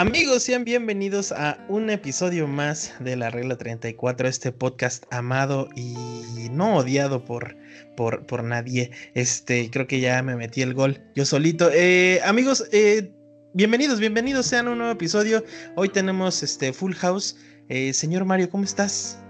[0.00, 6.48] Amigos, sean bienvenidos a un episodio más de la regla 34, este podcast amado y
[6.50, 7.54] no odiado por,
[7.98, 8.92] por, por nadie.
[9.12, 11.68] Este, creo que ya me metí el gol yo solito.
[11.70, 13.12] Eh, amigos, eh,
[13.52, 15.44] bienvenidos, bienvenidos sean a un nuevo episodio.
[15.76, 17.36] Hoy tenemos este Full House.
[17.68, 19.22] Eh, señor Mario, ¿cómo estás?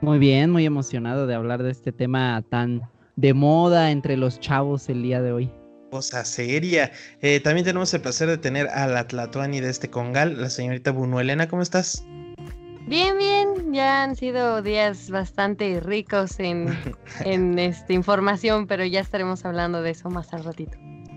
[0.00, 2.80] Muy bien, muy emocionado de hablar de este tema tan
[3.16, 5.50] de moda entre los chavos el día de hoy
[5.94, 6.90] cosa seria.
[7.22, 10.90] Eh, también tenemos el placer de tener a la Tlatuani de este Congal, la señorita
[10.90, 12.02] Bunuelena, ¿cómo estás?
[12.88, 16.76] Bien, bien, ya han sido días bastante ricos en,
[17.24, 20.76] en esta información, pero ya estaremos hablando de eso más al ratito.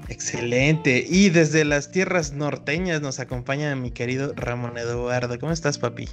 [0.09, 1.03] Excelente.
[1.09, 5.39] Y desde las tierras norteñas nos acompaña mi querido Ramón Eduardo.
[5.39, 6.07] ¿Cómo estás, papi?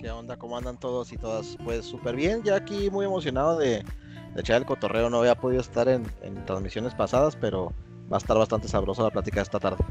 [0.00, 0.36] ¿Qué onda?
[0.36, 1.56] ¿Cómo andan todos y todas?
[1.62, 3.84] Pues súper bien, ya aquí muy emocionado de,
[4.34, 5.10] de echar el cotorreo.
[5.10, 6.04] No había podido estar en,
[6.46, 7.72] transmisiones pasadas, pero
[8.12, 9.84] va a estar bastante sabrosa la plática esta tarde.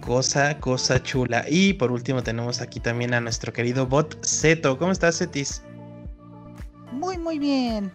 [0.00, 1.44] Cosa, cosa chula.
[1.48, 4.78] Y por último tenemos aquí también a nuestro querido bot Zeto.
[4.78, 5.62] ¿Cómo estás, Zetis?
[6.90, 7.92] Muy, muy bien.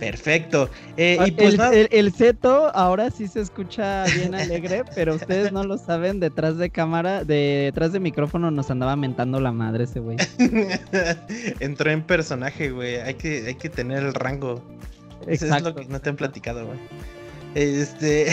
[0.00, 0.70] Perfecto.
[0.96, 5.62] Eh, y pues el, el, seto ahora sí se escucha bien alegre, pero ustedes no
[5.62, 10.16] lo saben, detrás de cámara, detrás de micrófono nos andaba mentando la madre ese güey.
[11.60, 12.96] Entró en personaje, güey.
[12.96, 14.62] Hay que, hay que tener el rango.
[15.26, 15.68] Exacto.
[15.68, 16.78] es lo que no te han platicado, güey.
[17.54, 18.26] Este,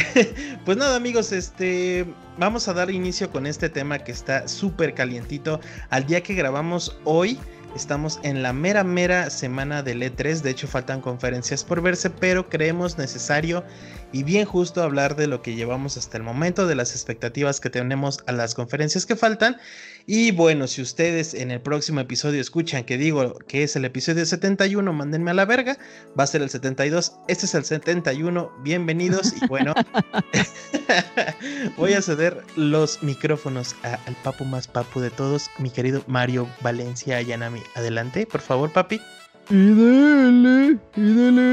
[0.66, 2.06] pues nada amigos, este,
[2.38, 5.60] vamos a dar inicio con este tema que está súper calientito.
[5.90, 7.40] Al día que grabamos hoy,
[7.76, 10.42] Estamos en la mera, mera semana del E3.
[10.42, 13.64] De hecho, faltan conferencias por verse, pero creemos necesario
[14.12, 17.70] y bien justo hablar de lo que llevamos hasta el momento, de las expectativas que
[17.70, 19.58] tenemos a las conferencias que faltan.
[20.06, 24.26] Y bueno, si ustedes en el próximo episodio escuchan que digo que es el episodio
[24.26, 25.78] 71, mándenme a la verga.
[26.18, 27.14] Va a ser el 72.
[27.28, 28.52] Este es el 71.
[28.64, 29.34] Bienvenidos.
[29.42, 29.74] Y bueno,
[31.78, 37.18] voy a ceder los micrófonos al papu más papu de todos, mi querido Mario Valencia
[37.18, 37.62] Ayanami.
[37.76, 39.02] Adelante, por favor, papi.
[39.50, 41.02] Y dele, y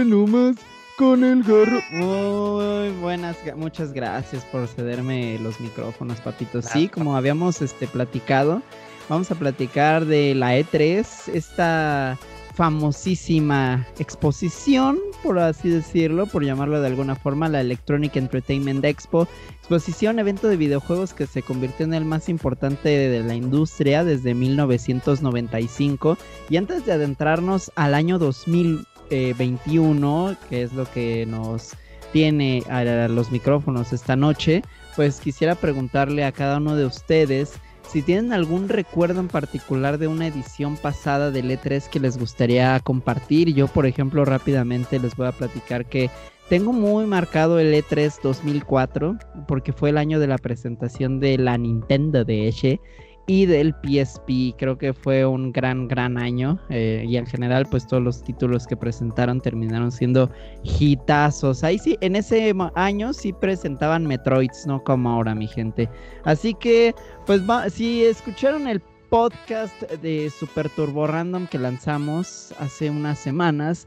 [0.07, 0.57] nomás
[0.97, 1.81] con el garro.
[1.91, 6.67] Muy buenas, muchas gracias por cederme los micrófonos, papitos.
[6.67, 8.63] Sí, como habíamos este, platicado,
[9.09, 12.19] vamos a platicar de la E3, esta
[12.55, 19.27] famosísima exposición, por así decirlo, por llamarlo de alguna forma, la Electronic Entertainment Expo,
[19.59, 24.35] exposición, evento de videojuegos que se convirtió en el más importante de la industria desde
[24.35, 26.17] 1995.
[26.49, 28.87] Y antes de adentrarnos al año 2000,
[29.37, 31.77] 21, eh, que es lo que nos
[32.13, 34.63] tiene a los micrófonos esta noche,
[34.95, 37.55] pues quisiera preguntarle a cada uno de ustedes
[37.91, 42.79] si tienen algún recuerdo en particular de una edición pasada del E3 que les gustaría
[42.81, 43.53] compartir.
[43.55, 46.11] Yo, por ejemplo, rápidamente les voy a platicar que
[46.49, 49.17] tengo muy marcado el E3 2004
[49.49, 52.81] porque fue el año de la presentación de la Nintendo de Eche
[53.27, 54.55] y del PSP.
[54.59, 56.59] Creo que fue un gran, gran año.
[56.69, 60.31] Eh, y en general, pues todos los títulos que presentaron terminaron siendo
[60.63, 61.65] hitazos.
[61.65, 65.89] Ahí sí, en ese año sí presentaban Metroids, no como ahora, mi gente.
[66.25, 66.95] Así que,
[67.27, 67.43] pues
[67.73, 73.87] si escucharon el podcast de Super Turbo Random que lanzamos hace unas semanas,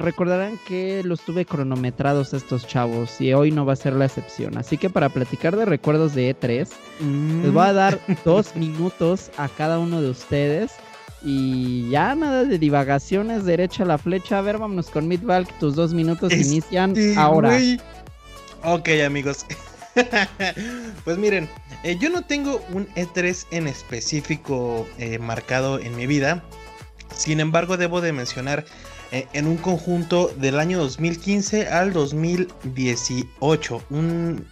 [0.00, 4.56] recordarán que los tuve cronometrados estos chavos y hoy no va a ser la excepción.
[4.56, 6.68] Así que para platicar de recuerdos de E3,
[7.42, 8.12] les voy a dar mm.
[8.24, 10.72] dos minutos a cada uno de ustedes.
[11.24, 14.38] Y ya nada de divagaciones, derecha a la flecha.
[14.38, 15.48] A ver, vámonos con Midvalk.
[15.60, 17.56] Tus dos minutos inician ahora.
[18.64, 19.46] Ok, amigos.
[21.04, 21.48] pues miren,
[21.84, 26.42] eh, yo no tengo un E3 en específico eh, marcado en mi vida.
[27.14, 33.82] Sin embargo, debo de mencionar eh, en un conjunto del año 2015 al 2018.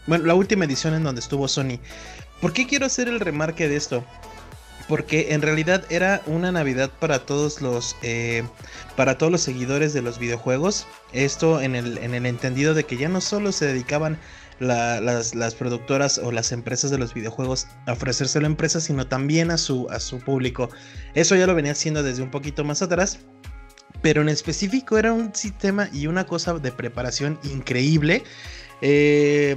[0.07, 1.81] bueno, la última edición en donde estuvo Sony.
[2.41, 4.05] ¿Por qué quiero hacer el remarque de esto?
[4.87, 8.43] Porque en realidad era una Navidad para todos los eh,
[8.97, 10.87] para todos los seguidores de los videojuegos.
[11.13, 14.19] Esto en el, en el entendido de que ya no solo se dedicaban
[14.59, 19.51] las, productoras o las empresas de los videojuegos a ofrecerse a la empresa, sino también
[19.51, 20.69] a su, a su público.
[21.15, 23.21] Eso ya lo venía haciendo desde un poquito más atrás
[24.03, 28.25] pero en específico era un sistema y una cosa de preparación increíble.
[28.83, 29.57] Eh,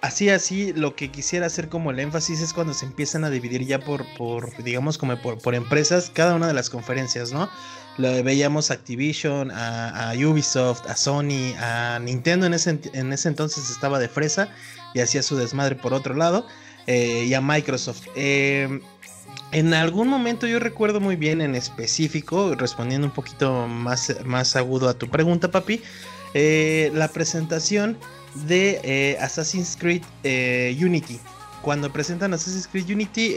[0.00, 3.64] así, así, lo que quisiera hacer como el énfasis es cuando se empiezan a dividir
[3.66, 7.48] ya por, por digamos, como por, empresas, cada una de las conferencias, ¿no?
[7.98, 13.98] Veíamos a Activision, a, Ubisoft, a Sony, a Nintendo en ese, en ese entonces estaba
[13.98, 14.48] de fresa
[14.94, 16.46] y hacía su desmadre por otro lado,
[16.86, 18.06] eh, y a Microsoft.
[18.14, 18.80] Eh,
[19.52, 24.88] en algún momento yo recuerdo muy bien en específico, respondiendo un poquito más, más agudo
[24.88, 25.80] a tu pregunta, papi,
[26.34, 27.96] eh, la presentación
[28.46, 31.18] de eh, Assassin's Creed eh, Unity.
[31.62, 33.34] cuando presentan Assassin's Creed Unity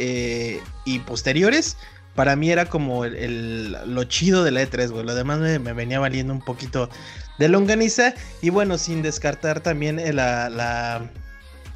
[0.85, 1.77] y posteriores,
[2.15, 5.05] para mí era como el, lo chido de la E3, güey.
[5.05, 6.89] Lo demás me, venía valiendo un poquito
[7.39, 8.13] de longaniza.
[8.41, 11.09] Y bueno, sin descartar también la,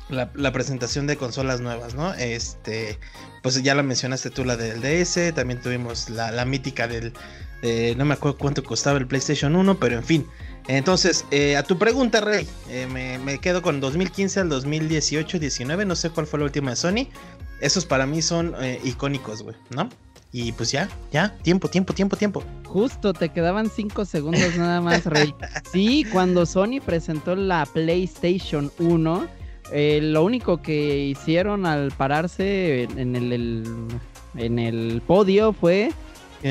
[0.10, 2.14] la, la, presentación de consolas nuevas, ¿no?
[2.14, 3.00] Este,
[3.44, 5.34] pues ya la mencionaste tú, la del DS.
[5.34, 7.14] También tuvimos la, mítica del.
[7.98, 10.28] no me acuerdo cuánto costaba el PlayStation 1, pero en fin.
[10.68, 12.88] Entonces, eh, a tu pregunta, Rey, eh,
[13.24, 17.08] me, quedo con 2015 al 2018, 19, no sé cuál fue la última de Sony.
[17.62, 19.90] Esos para mí son eh, icónicos, güey, ¿no?
[20.32, 22.44] Y pues ya, ya, tiempo, tiempo, tiempo, tiempo.
[22.66, 25.34] Justo, te quedaban 5 segundos nada más, Rey.
[25.72, 29.28] Sí, cuando Sony presentó la PlayStation 1,
[29.72, 33.64] lo único que hicieron al pararse en el,
[34.36, 35.92] en el podio fue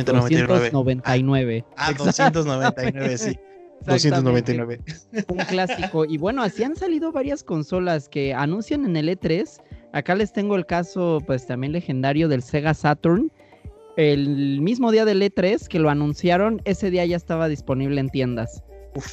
[0.02, 1.64] 299.
[1.76, 3.38] Ah, 299, sí.
[3.86, 4.80] 299.
[5.28, 6.04] Un clásico.
[6.04, 9.60] Y bueno, así han salido varias consolas que anuncian en el E3.
[9.92, 13.30] Acá les tengo el caso, pues también legendario del Sega Saturn.
[13.96, 18.64] El mismo día del E3 que lo anunciaron, ese día ya estaba disponible en tiendas.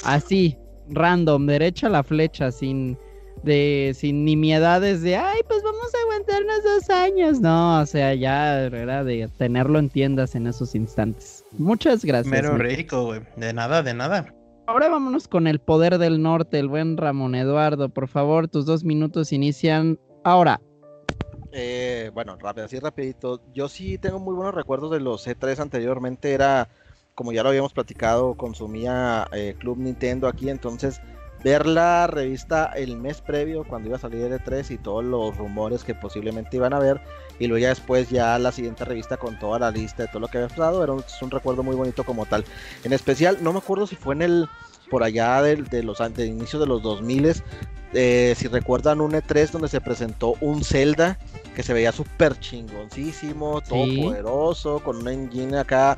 [0.04, 0.58] Así,
[0.90, 2.98] random, derecha la flecha, sin
[3.44, 8.62] de sin nimiedades de ay pues vamos a aguantarnos dos años no o sea ya
[8.66, 13.82] era de tenerlo en tiendas en esos instantes muchas gracias mero rico güey de nada
[13.82, 14.34] de nada
[14.72, 17.90] Ahora vámonos con el poder del norte, el buen Ramón Eduardo.
[17.90, 20.62] Por favor, tus dos minutos inician ahora.
[21.52, 23.42] Eh, bueno, rápido, así rapidito.
[23.54, 26.32] Yo sí tengo muy buenos recuerdos de los C3 anteriormente.
[26.32, 26.70] Era,
[27.16, 30.50] como ya lo habíamos platicado, consumía eh, Club Nintendo aquí.
[30.50, 31.02] Entonces,
[31.44, 35.36] ver la revista el mes previo, cuando iba a salir el E3 y todos los
[35.38, 37.02] rumores que posiblemente iban a ver.
[37.40, 40.28] Y luego ya después ya la siguiente revista con toda la lista de todo lo
[40.28, 40.84] que había pasado.
[40.84, 42.46] Era un, un recuerdo muy bonito como tal.
[42.84, 44.50] En especial, no me acuerdo si fue en el
[44.90, 47.42] por allá de, de los de inicio de los 2000
[47.94, 51.18] eh, si recuerdan un E3 donde se presentó un Zelda
[51.56, 55.98] que se veía súper chingoncísimo, todo poderoso, con un engine acá,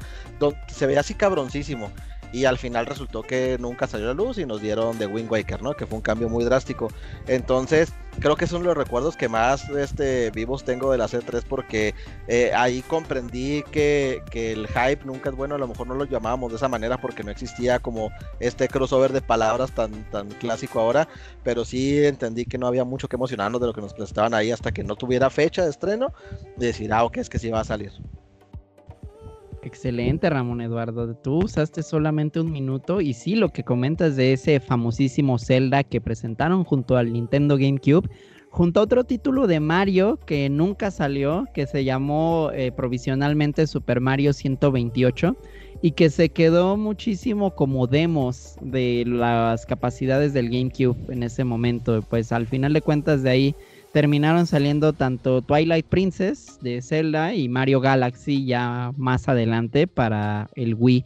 [0.67, 1.91] se veía así cabroncísimo
[2.33, 5.31] y al final resultó que nunca salió a la luz y nos dieron The Wind
[5.31, 5.75] Waker, ¿no?
[5.75, 6.89] Que fue un cambio muy drástico.
[7.27, 11.94] Entonces, creo que son los recuerdos que más este, vivos tengo de la C3 porque
[12.27, 16.51] eh, ahí comprendí que, el hype nunca es bueno, a lo mejor no lo llamábamos
[16.51, 21.07] de esa manera porque no existía como este crossover de palabras tan, tan clásico ahora,
[21.44, 24.51] pero sí entendí que no había mucho que emocionarnos de lo que nos presentaban ahí
[24.51, 26.13] hasta que no tuviera fecha de estreno
[26.57, 27.91] y decir, ah, ok, es que sí va a salir.
[29.63, 31.15] Excelente, Ramón Eduardo.
[31.15, 36.01] Tú usaste solamente un minuto y sí, lo que comentas de ese famosísimo Zelda que
[36.01, 38.10] presentaron junto al Nintendo GameCube,
[38.50, 44.01] junto a otro título de Mario que nunca salió, que se llamó eh, provisionalmente Super
[44.01, 45.38] Mario 128
[45.81, 52.01] y que se quedó muchísimo como demos de las capacidades del GameCube en ese momento.
[52.10, 53.56] Pues al final de cuentas de ahí
[53.93, 60.73] terminaron saliendo tanto Twilight Princess de Zelda y Mario Galaxy ya más adelante para el
[60.73, 61.05] Wii.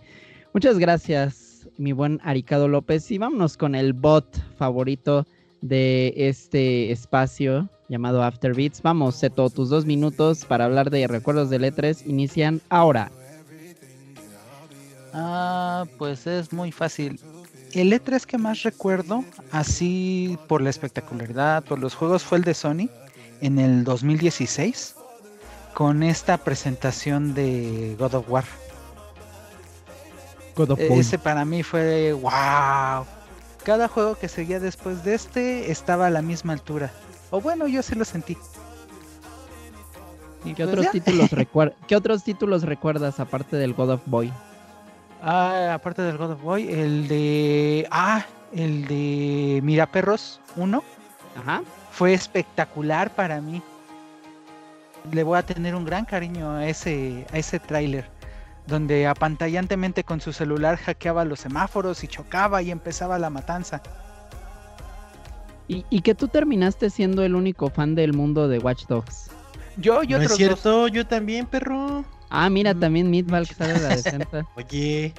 [0.53, 3.11] Muchas gracias, mi buen Aricado López.
[3.11, 4.25] Y vámonos con el bot
[4.55, 5.27] favorito
[5.61, 8.81] de este espacio llamado Afterbeats.
[8.81, 13.11] Vamos, Seto, tus dos minutos para hablar de recuerdos de letras inician ahora.
[15.13, 17.19] Ah, pues es muy fácil.
[17.73, 22.53] El E3 que más recuerdo, así por la espectacularidad, por los juegos, fue el de
[22.53, 22.89] Sony
[23.41, 24.95] en el 2016,
[25.73, 28.45] con esta presentación de God of War.
[30.55, 30.99] God of War.
[30.99, 33.05] Ese para mí fue wow.
[33.63, 36.91] Cada juego que seguía después de este estaba a la misma altura.
[37.31, 38.37] O bueno, yo sí lo sentí.
[40.45, 41.29] ¿Y ¿Qué, pues otros títulos
[41.87, 44.31] ¿Qué otros títulos recuerdas aparte del God of Boy?
[45.21, 47.87] Ah, aparte del God of Boy, el de.
[47.91, 50.83] Ah, el de Mira Perros 1.
[51.39, 51.61] Ajá.
[51.91, 53.61] Fue espectacular para mí.
[55.11, 58.09] Le voy a tener un gran cariño a ese, a ese tráiler.
[58.67, 63.81] Donde apantallantemente con su celular hackeaba los semáforos y chocaba y empezaba la matanza.
[65.69, 69.31] Y, y que tú terminaste siendo el único fan del mundo de Watch Dogs.
[69.77, 72.03] Yo y otros es cierto, yo también, perro.
[72.29, 74.47] Ah, mira, también Midval que sale de la defensa.
[74.55, 75.13] Oye.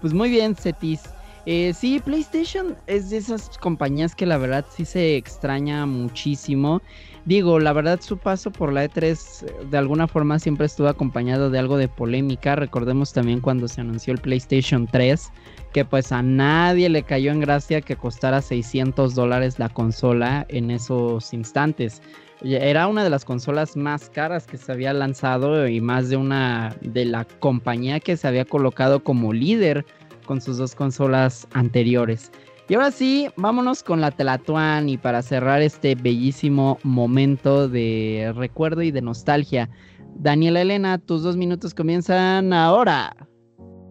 [0.00, 1.02] pues muy bien, Cetis.
[1.46, 6.82] Eh, sí, PlayStation es de esas compañías que la verdad sí se extraña muchísimo.
[7.24, 11.58] Digo, la verdad su paso por la E3 de alguna forma siempre estuvo acompañado de
[11.58, 12.56] algo de polémica.
[12.56, 15.30] Recordemos también cuando se anunció el PlayStation 3,
[15.72, 20.70] que pues a nadie le cayó en gracia que costara 600 dólares la consola en
[20.70, 22.02] esos instantes.
[22.42, 26.74] Era una de las consolas más caras que se había lanzado y más de una
[26.80, 29.84] de la compañía que se había colocado como líder
[30.24, 32.32] con sus dos consolas anteriores.
[32.68, 38.82] Y ahora sí, vámonos con la Telatuan y para cerrar este bellísimo momento de recuerdo
[38.82, 39.68] y de nostalgia.
[40.14, 43.16] Daniela Elena, tus dos minutos comienzan ahora.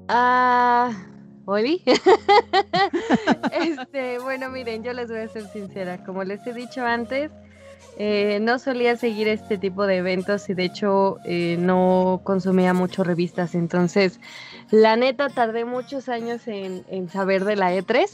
[0.07, 0.91] Ah,
[1.45, 1.83] ¿Oli?
[3.51, 6.03] este, bueno, miren, yo les voy a ser sincera.
[6.05, 7.31] Como les he dicho antes,
[8.01, 13.03] eh, no solía seguir este tipo de eventos y de hecho eh, no consumía mucho
[13.03, 13.55] revistas.
[13.55, 14.21] Entonces,
[14.71, 18.07] la neta, tardé muchos años en, saber de la E3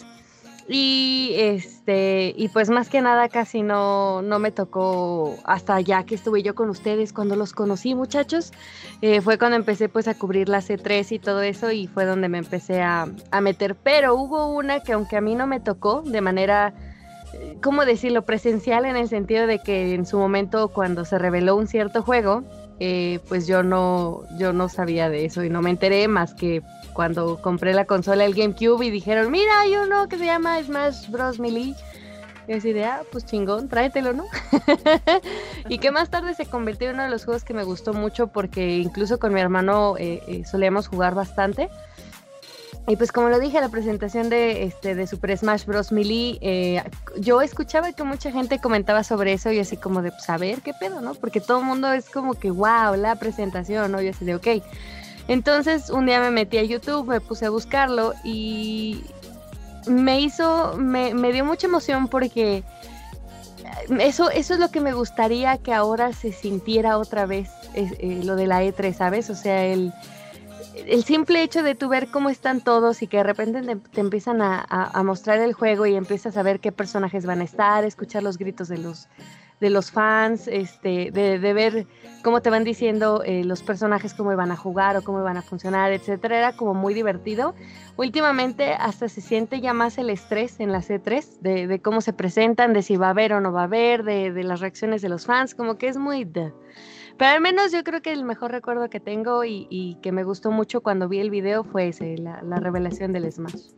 [0.68, 6.16] y este, y pues más que nada casi no, no me tocó hasta ya que
[6.16, 8.54] estuve yo con ustedes cuando los conocí, muchachos.
[9.04, 12.28] Eh, fue cuando empecé pues a cubrir la C3 y todo eso, y fue donde
[12.28, 13.76] me empecé a, a meter.
[13.76, 16.74] Pero hubo una que aunque a mí no me tocó de manera
[17.62, 18.24] ¿cómo decirlo?
[18.24, 22.44] Presencial en el sentido de que en su momento cuando se reveló un cierto juego,
[22.80, 26.62] eh, pues yo no, yo no sabía de eso y no me enteré más que
[26.94, 31.10] cuando compré la consola el GameCube y dijeron, mira, hay uno que se llama Smash
[31.10, 31.40] Bros.
[31.40, 31.76] Melee.
[32.48, 34.26] Y así de, ah, pues chingón, tráetelo, ¿no?
[35.70, 38.28] y que más tarde se convirtió en uno de los juegos que me gustó mucho
[38.28, 41.70] porque incluso con mi hermano eh, eh, solíamos jugar bastante.
[42.88, 45.92] Y pues como lo dije, la presentación de, este, de Super Smash Bros.
[45.92, 46.84] Melee, eh,
[47.18, 50.62] yo escuchaba que mucha gente comentaba sobre eso y así como de, pues a ver
[50.62, 51.16] qué pedo, ¿no?
[51.16, 54.02] Porque todo el mundo es como que, wow, la presentación, ¿no?
[54.02, 54.48] Y así de, ok.
[55.28, 59.04] Entonces un día me metí a YouTube, me puse a buscarlo y
[59.88, 62.64] me hizo, me, dio mucha emoción porque
[64.00, 68.36] eso, eso es lo que me gustaría que ahora se sintiera otra vez, eh, lo
[68.36, 69.32] de la E3, ¿sabes?
[69.32, 69.92] O sea, el,
[70.76, 74.42] el simple hecho de tú ver cómo están todos y que de repente te, empiezan
[74.42, 78.38] a, mostrar el juego y empiezas a ver qué personajes van a estar, escuchar los
[78.38, 79.08] gritos de los,
[79.60, 81.88] de los fans, este, de, de ver
[82.24, 85.42] cómo te van diciendo eh, los personajes cómo iban a jugar o cómo iban a
[85.42, 87.54] funcionar, etcétera, era como muy divertido.
[87.98, 92.14] Últimamente hasta se siente ya más el estrés en la C3 de, de cómo se
[92.14, 95.02] presentan, de si va a haber o no va a haber, de, de las reacciones
[95.02, 96.28] de los fans, como que es muy...
[97.18, 100.24] Pero al menos yo creo que el mejor recuerdo que tengo y, y que me
[100.24, 103.70] gustó mucho cuando vi el video fue ese, la, la revelación del Smash.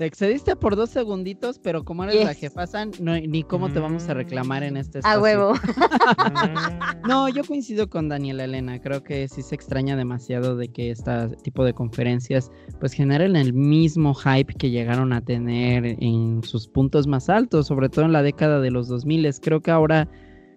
[0.00, 2.64] Te excediste por dos segunditos, pero como eres la jefa,
[3.00, 5.18] no, ni cómo te vamos a reclamar en este espacio.
[5.18, 5.52] A huevo.
[7.06, 8.80] no, yo coincido con Daniela Elena.
[8.80, 11.12] Creo que sí se extraña demasiado de que este
[11.42, 12.50] tipo de conferencias
[12.80, 17.90] pues generen el mismo hype que llegaron a tener en sus puntos más altos, sobre
[17.90, 19.34] todo en la década de los 2000.
[19.42, 20.08] Creo que ahora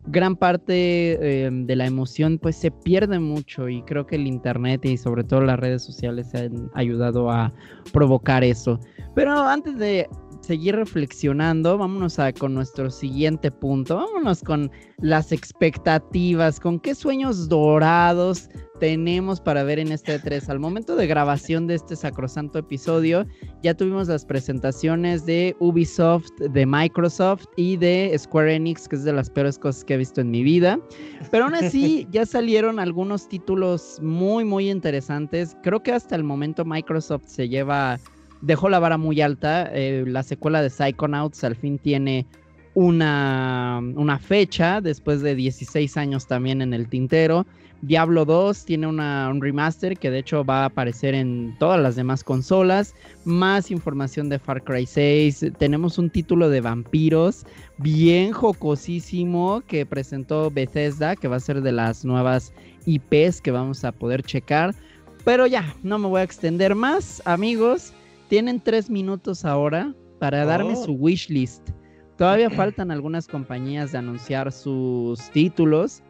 [0.08, 4.86] gran parte em, de la emoción pues se pierde mucho y creo que el internet
[4.86, 7.54] y sobre todo las redes sociales han ayudado a
[7.92, 8.80] provocar eso.
[9.16, 10.10] Pero antes de
[10.44, 14.70] seguir reflexionando, vámonos a, con nuestro siguiente punto, vámonos con
[15.00, 20.50] las expectativas, con qué sueños dorados tenemos para ver en este 3.
[20.50, 23.26] Al momento de grabación de este sacrosanto episodio,
[23.62, 29.14] ya tuvimos las presentaciones de Ubisoft, de Microsoft y de Square Enix, que es de
[29.14, 30.80] las peores cosas que he visto en mi vida.
[31.32, 35.56] Pero aún así, ya salieron algunos títulos muy, muy interesantes.
[35.64, 38.00] Creo que hasta el momento Microsoft se lleva,
[38.44, 39.70] dejó la vara muy alta.
[39.74, 42.26] Eh, la secuela de Psychonauts al fin tiene
[42.76, 47.46] una, una fecha, después de 16 años también en el tintero.
[47.82, 51.98] Diablo 2 tiene una, un remaster que de hecho va a aparecer en todas las
[51.98, 52.96] demás consolas.
[53.26, 55.48] Más información de Far Cry 6.
[55.58, 57.46] Tenemos un título de vampiros
[57.80, 62.54] bien jocosísimo que presentó Bethesda, que va a ser de las nuevas
[62.86, 64.74] IPs que vamos a poder checar.
[65.26, 67.94] Pero ya, no me voy a extender más, amigos.
[68.34, 70.86] Tienen tres minutos ahora para darme oh.
[70.86, 71.70] su wishlist.
[72.18, 76.02] Todavía faltan algunas compañías de anunciar sus títulos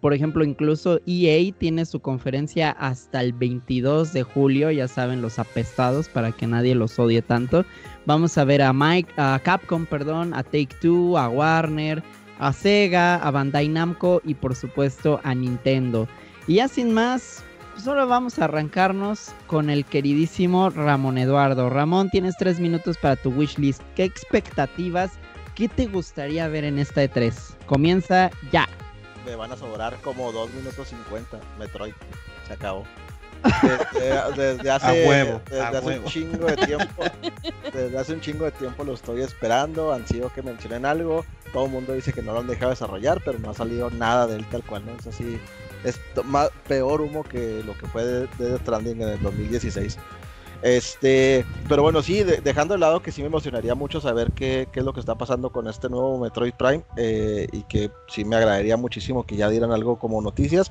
[0.00, 5.38] por ejemplo, incluso EA tiene su conferencia hasta el 22 de julio, ya saben, los
[5.38, 7.64] apestados para que nadie los odie tanto.
[8.06, 12.02] Vamos a ver a Mike, a Capcom, perdón, a Take Two, a Warner,
[12.40, 16.08] a Sega, a Bandai Namco y por supuesto a Nintendo.
[16.48, 17.44] Y ya sin más,
[17.82, 21.70] solo vamos a arrancarnos con el queridísimo Ramón Eduardo.
[21.70, 23.82] Ramón, tienes tres minutos para tu wishlist.
[23.94, 25.12] ¿Qué expectativas,
[25.54, 27.34] qué te gustaría ver en esta E3?
[27.66, 28.68] Comienza ya
[29.26, 31.40] me van a sobrar como 2 minutos 50.
[31.58, 31.92] Metroid,
[32.46, 32.84] se acabó.
[34.36, 35.38] Desde, hace,
[35.98, 37.04] un chingo de tiempo,
[37.72, 39.92] desde hace un chingo de tiempo lo estoy esperando.
[39.92, 41.24] Han sido que mencionen algo.
[41.52, 44.26] Todo el mundo dice que no lo han dejado desarrollar, pero no ha salido nada
[44.26, 44.96] de él tal cual, ¿no?
[44.98, 45.38] Es así,
[45.86, 49.98] es más, peor humo que lo que fue de, de Stranding en el 2016.
[50.62, 54.80] Este, pero bueno, sí, dejando de lado que sí me emocionaría mucho saber qué, qué,
[54.80, 58.36] es lo que está pasando con este nuevo Metroid Prime eh, y que sí me
[58.36, 60.70] agradaría muchísimo que ya dieran algo como noticias.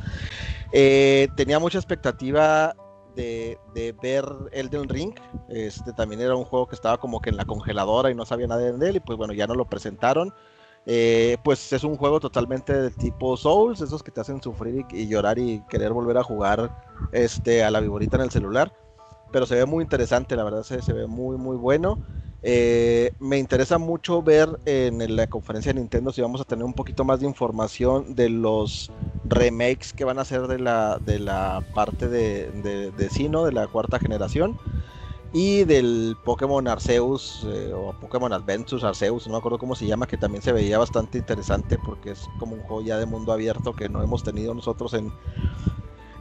[0.74, 2.76] Eh, tenía mucha expectativa
[3.16, 3.58] de,
[4.02, 5.16] ver Elden Ring.
[5.50, 8.48] Este también era un juego que estaba como que en la congeladora y no sabía
[8.48, 8.98] nada de él.
[8.98, 10.34] Y pues bueno, ya no lo presentaron.
[10.88, 15.08] Eh, pues es un juego totalmente de tipo Souls, esos que te hacen sufrir y,
[15.08, 16.72] llorar y querer volver a jugar
[17.12, 18.72] este, a la viborita en el celular.
[19.32, 22.00] Pero se ve muy interesante, la verdad se, ve muy muy bueno.
[22.48, 26.76] Eh, me interesa mucho ver en la conferencia de Nintendo si vamos a tener un
[26.76, 28.92] poquito más de información de los
[29.24, 33.52] remakes que van a hacer de la, de la parte de, de, de Sino, de
[33.52, 34.60] la cuarta generación.
[35.38, 40.08] Y del Pokémon Arceus eh, o Pokémon Adventures Arceus, no me acuerdo cómo se llama,
[40.08, 43.74] que también se veía bastante interesante porque es como un juego ya de mundo abierto
[43.74, 45.12] que no hemos tenido nosotros en,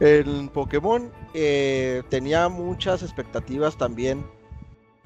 [0.01, 1.09] en Pokémon.
[1.33, 4.25] Eh, tenía muchas expectativas también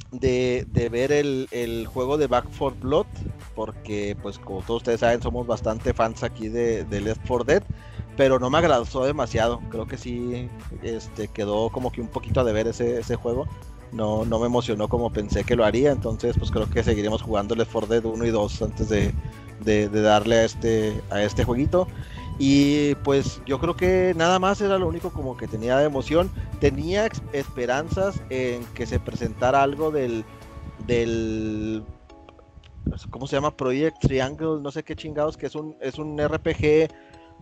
[0.09, 3.05] de, ver el, juego de Back 4 Blood,
[3.53, 7.63] porque pues como todos ustedes saben somos bastante fans aquí de, Left 4 Dead,
[8.17, 10.49] pero no me agradó demasiado, creo que sí
[10.81, 13.47] este, quedó como que un poquito a deber ese juego,
[13.91, 17.55] no, no me emocionó como pensé que lo haría, entonces pues creo que seguiremos jugando
[17.55, 19.13] 4 Dead 1 y 2 antes de,
[19.61, 21.87] de, darle a este, a este jueguito.
[22.37, 26.31] Y pues yo creo que nada más era lo único como que tenía de emoción.
[26.61, 30.23] Tenía esperanzas en que se presentara algo del,
[30.87, 31.83] del
[33.09, 33.55] ¿cómo se llama?
[33.55, 36.89] Project Triangle, no sé qué chingados, que es un, es un RPG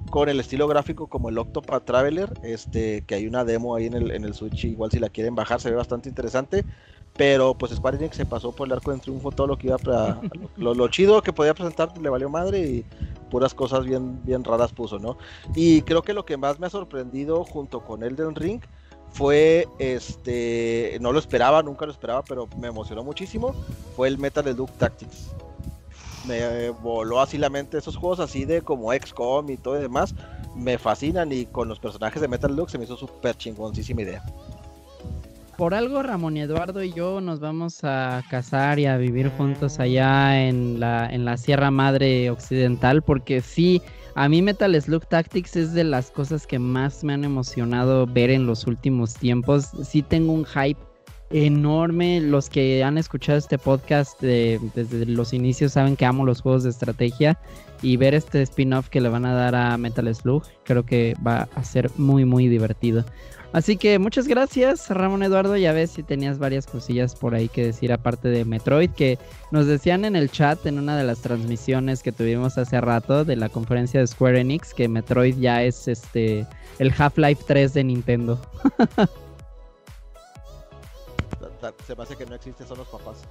[0.09, 3.93] con el estilo gráfico como el Octopath Traveler, este, que hay una demo ahí en
[3.93, 6.65] el, en el Switch, igual si la quieren bajar, se ve bastante interesante.
[7.17, 9.77] Pero pues Square Enix se pasó por el arco de triunfo todo lo que iba
[9.79, 10.21] para.
[10.57, 12.85] lo, lo, chido que podía presentar le valió madre y
[13.31, 15.17] puras cosas bien, bien raras puso, ¿no?
[15.55, 18.61] Y creo que lo que más me ha sorprendido junto con Elden Ring
[19.11, 20.97] fue este.
[21.01, 23.55] No lo esperaba, nunca lo esperaba, pero me emocionó muchísimo.
[23.95, 25.31] Fue el Metal Slug Tactics.
[26.27, 30.13] Me voló así la mente esos juegos así de como XCOM y todo y demás.
[30.55, 34.23] Me fascinan y con los personajes de Metal Slug se me hizo súper chingoncísima idea
[35.57, 39.79] por algo Ramón y Eduardo y yo nos vamos a casar y a vivir juntos
[39.79, 43.81] allá en la, en la Sierra Madre Occidental, porque sí,
[44.13, 48.29] a mí Metal Slug Tactics es de las cosas que más me han emocionado ver
[48.29, 49.71] en los últimos tiempos.
[49.83, 50.79] Sí tengo un hype
[51.29, 52.21] enorme.
[52.21, 56.69] Los que han escuchado este podcast desde los inicios saben que amo los juegos de
[56.69, 57.39] estrategia
[57.81, 61.47] y ver este spin-off que le van a dar a Metal Slug creo que va
[61.55, 63.05] a ser muy muy divertido.
[63.53, 65.55] Así que muchas gracias, Ramón Eduardo.
[65.55, 69.17] Ya ves si tenías varias cosillas por ahí que decir aparte de Metroid, que
[69.51, 73.37] nos decían en el chat en una de las transmisiones que tuvimos hace rato de
[73.37, 76.45] la conferencia de Square Enix que Metroid ya es este
[76.79, 78.39] el Half-Life 3 de Nintendo.
[81.85, 83.23] Se me hace que no existe, son los papás.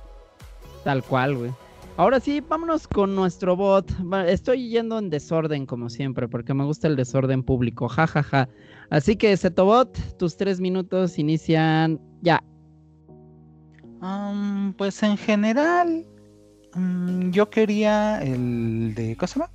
[0.84, 1.52] Tal cual, güey.
[1.96, 3.90] Ahora sí, vámonos con nuestro bot.
[4.26, 7.88] Estoy yendo en desorden como siempre, porque me gusta el desorden público.
[7.88, 8.48] Ja, ja, ja.
[8.90, 12.42] Así que, Setobot, tus tres minutos inician ya.
[14.76, 16.04] pues en general,
[16.74, 19.16] mm, yo quería el de.
[19.16, 19.50] ¿Cómo se llama?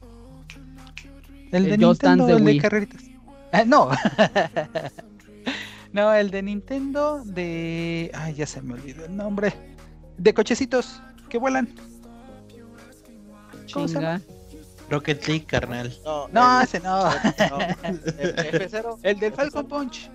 [1.52, 3.04] El, de Nintendo, el de carreritas.
[3.52, 3.90] Ah, no.
[5.94, 8.12] no, el de Nintendo de.
[8.14, 9.54] Ay, ya se me olvidó el nombre.
[10.18, 11.68] De cochecitos que vuelan.
[13.74, 14.22] ¿Cómo se llama?
[14.90, 15.94] Rocket League, carnal.
[16.32, 17.10] No, ese no.
[19.04, 20.10] El, del Falcon Punch.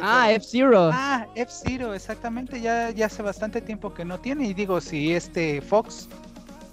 [0.00, 0.90] ah, F-Zero.
[0.92, 2.60] Ah, F-Zero, exactamente.
[2.60, 4.46] Ya, ya hace bastante tiempo que no tiene.
[4.46, 6.08] Y digo, si este Fox,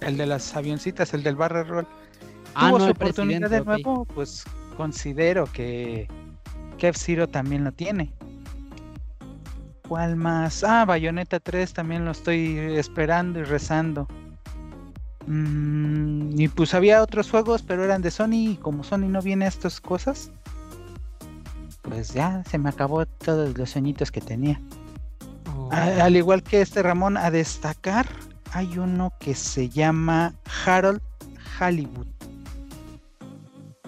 [0.00, 1.86] el de las avioncitas, el del Barrel Roll,
[2.54, 4.44] ah, tuvo su oportunidad de nuevo, pues
[4.76, 6.08] considero que,
[6.78, 8.12] que F-Zero también lo tiene.
[9.88, 10.64] ¿Cuál más?
[10.64, 14.08] Ah, Bayonetta 3 también lo estoy esperando y rezando.
[15.26, 19.44] Mm, y pues había otros juegos, pero eran de Sony y como Sony no viene
[19.44, 20.30] a estas cosas,
[21.82, 24.60] pues ya se me acabó todos los sueñitos que tenía.
[25.54, 25.70] Oh.
[25.72, 28.06] al igual que este Ramón, a destacar,
[28.52, 31.00] hay uno que se llama Harold
[31.60, 32.06] Hollywood.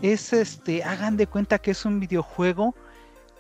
[0.03, 2.75] Es este, hagan de cuenta que es un videojuego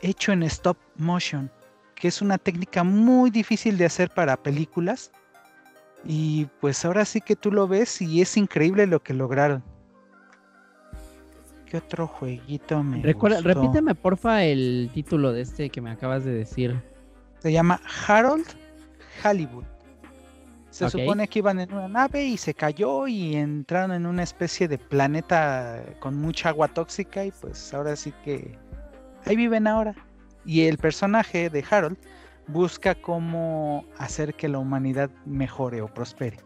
[0.00, 1.50] hecho en stop motion,
[1.94, 5.10] que es una técnica muy difícil de hacer para películas
[6.04, 9.62] y pues ahora sí que tú lo ves y es increíble lo que lograron.
[11.66, 16.32] ¿Qué otro jueguito me Recuerda, Repíteme porfa el título de este que me acabas de
[16.32, 16.80] decir.
[17.38, 18.46] Se llama Harold
[19.24, 19.64] Hollywood.
[20.70, 24.66] Se supone que iban en una nave y se cayó y entraron en una especie
[24.66, 28.58] de planeta con mucha agua tóxica y pues ahora sí que
[29.24, 29.94] ahí viven ahora.
[30.44, 31.96] Y el personaje de Harold
[32.46, 36.38] busca cómo hacer que la humanidad mejore o prospere.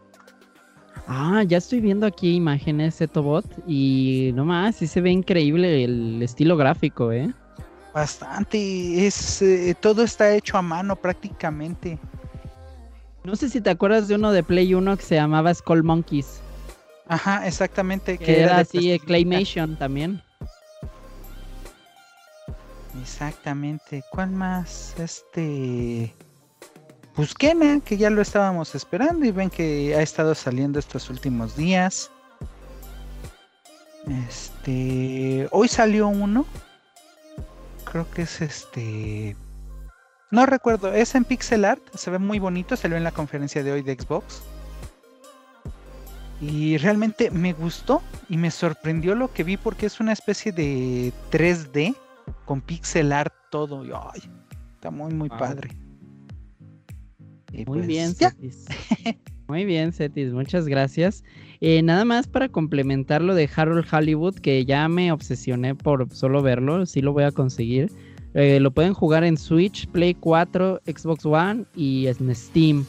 [1.07, 5.83] Ah, ya estoy viendo aquí imágenes de Tobot y no más, sí se ve increíble
[5.83, 7.33] el estilo gráfico, ¿eh?
[7.93, 11.97] Bastante, es eh, todo está hecho a mano prácticamente.
[13.23, 16.41] No sé si te acuerdas de uno de Play 1 que se llamaba Skull Monkeys.
[17.07, 18.17] Ajá, exactamente.
[18.17, 20.21] Que, era, así, Claymation también.
[23.01, 24.03] Exactamente.
[24.11, 24.95] ¿Cuál más?
[24.99, 26.13] Este.
[27.15, 32.11] Busquena, que ya lo estábamos esperando y ven que ha estado saliendo estos últimos días.
[34.27, 35.47] Este.
[35.51, 36.45] Hoy salió uno.
[37.83, 39.35] Creo que es este.
[40.31, 43.71] No recuerdo, es en pixel art, se ve muy bonito, salió en la conferencia de
[43.71, 44.43] hoy de Xbox.
[46.39, 51.11] Y realmente me gustó y me sorprendió lo que vi porque es una especie de
[51.31, 51.95] 3D
[52.45, 53.85] con pixel art todo.
[53.85, 54.21] Y, ay,
[54.75, 55.69] está muy, muy padre.
[57.51, 58.65] muy pues, bien, Cetis.
[59.47, 61.23] muy bien, Cetis, muchas gracias.
[61.61, 66.41] Eh, nada más para complementar lo de Harold Hollywood, que ya me obsesioné por solo
[66.41, 67.91] verlo, sí lo voy a conseguir.
[68.33, 72.85] Eh, lo pueden jugar en Switch, Play 4, Xbox One y en Steam.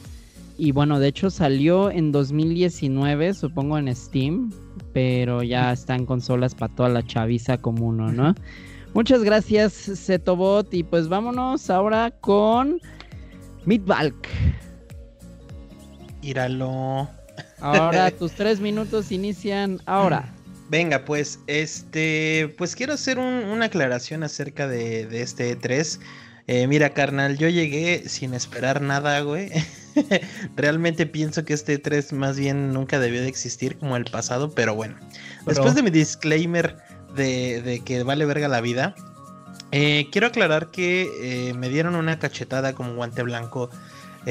[0.57, 4.51] Y bueno, de hecho salió en 2019, supongo en Steam,
[4.93, 8.35] pero ya están consolas para toda la chaviza como uno, ¿no?
[8.93, 10.73] Muchas gracias, Zetobot.
[10.73, 12.79] Y pues vámonos ahora con
[13.65, 14.27] Midvalk.
[16.21, 17.09] Íralo.
[17.59, 20.33] Ahora tus tres minutos inician ahora.
[20.69, 25.99] Venga, pues, este, pues quiero hacer una aclaración acerca de, de este E3.
[26.47, 29.49] Eh, mira, carnal, yo llegué sin esperar nada, güey.
[30.55, 34.75] Realmente pienso que este 3 más bien nunca debió de existir como el pasado, pero
[34.75, 34.95] bueno.
[35.45, 36.77] Después de mi disclaimer
[37.15, 38.95] de, que vale verga la vida,
[39.71, 43.69] eh, quiero aclarar que eh, me dieron una cachetada como guante blanco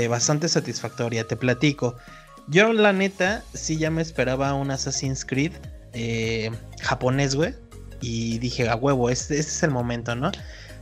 [0.08, 1.96] bastante satisfactoria, te platico.
[2.46, 5.52] Yo la neta sí ya me esperaba un Assassin's Creed
[6.80, 7.54] japonés, güey.
[8.00, 10.30] Y dije, a huevo, este, es el momento, ¿no?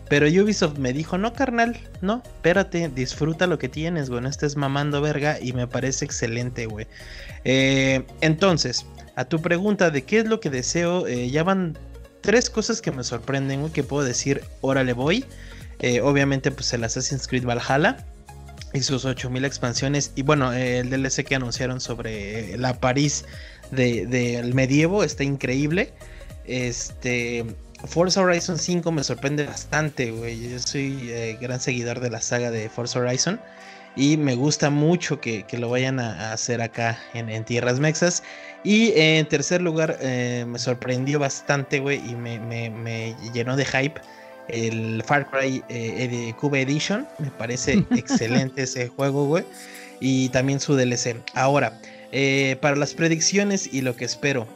[0.09, 4.57] Pero Ubisoft me dijo, no, carnal, no, espérate, disfruta lo que tienes, güey, no estés
[4.57, 6.87] mamando verga y me parece excelente, güey.
[7.45, 11.77] Eh, entonces, a tu pregunta de qué es lo que deseo, eh, ya van
[12.21, 15.25] tres cosas que me sorprenden, güey, que puedo decir, órale voy.
[15.81, 18.05] Eh, obviamente, pues el Assassin's Creed Valhalla
[18.73, 20.13] y sus 8000 expansiones.
[20.17, 23.25] Y bueno, el DLC que anunciaron sobre la París
[23.71, 25.93] del de, medievo está increíble.
[26.45, 27.45] Este,
[27.85, 30.51] Forza Horizon 5 me sorprende bastante, güey.
[30.51, 33.41] Yo soy eh, gran seguidor de la saga de Forza Horizon.
[33.99, 38.23] Y me gusta mucho que, lo vayan a, hacer acá en, Tierras Mexas.
[38.63, 42.01] Y en tercer lugar, eh, me sorprendió bastante, güey.
[42.09, 44.01] Y me, llenó de hype
[44.47, 47.09] el Far Cry eh, Cube Edition.
[47.19, 49.45] Me parece excelente ese juego, güey.
[49.99, 51.17] Y también su DLC.
[51.35, 51.77] Ahora,
[52.61, 54.47] para las predicciones y lo que espero.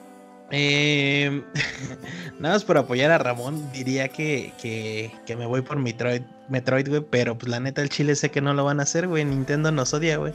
[0.55, 1.43] Eh,
[2.39, 7.03] nada más por apoyar a Ramón, diría que, que, me voy por Metroid, Metroid, güey,
[7.11, 9.73] pero pues la neta el chile sé que no lo van a hacer, güey, Nintendo
[9.73, 10.35] nos odia, güey.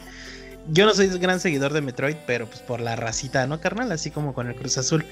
[0.69, 3.91] Yo no soy gran seguidor de Metroid, pero pues por la racita, ¿no, carnal?
[3.91, 5.05] Así como con el Cruz Azul.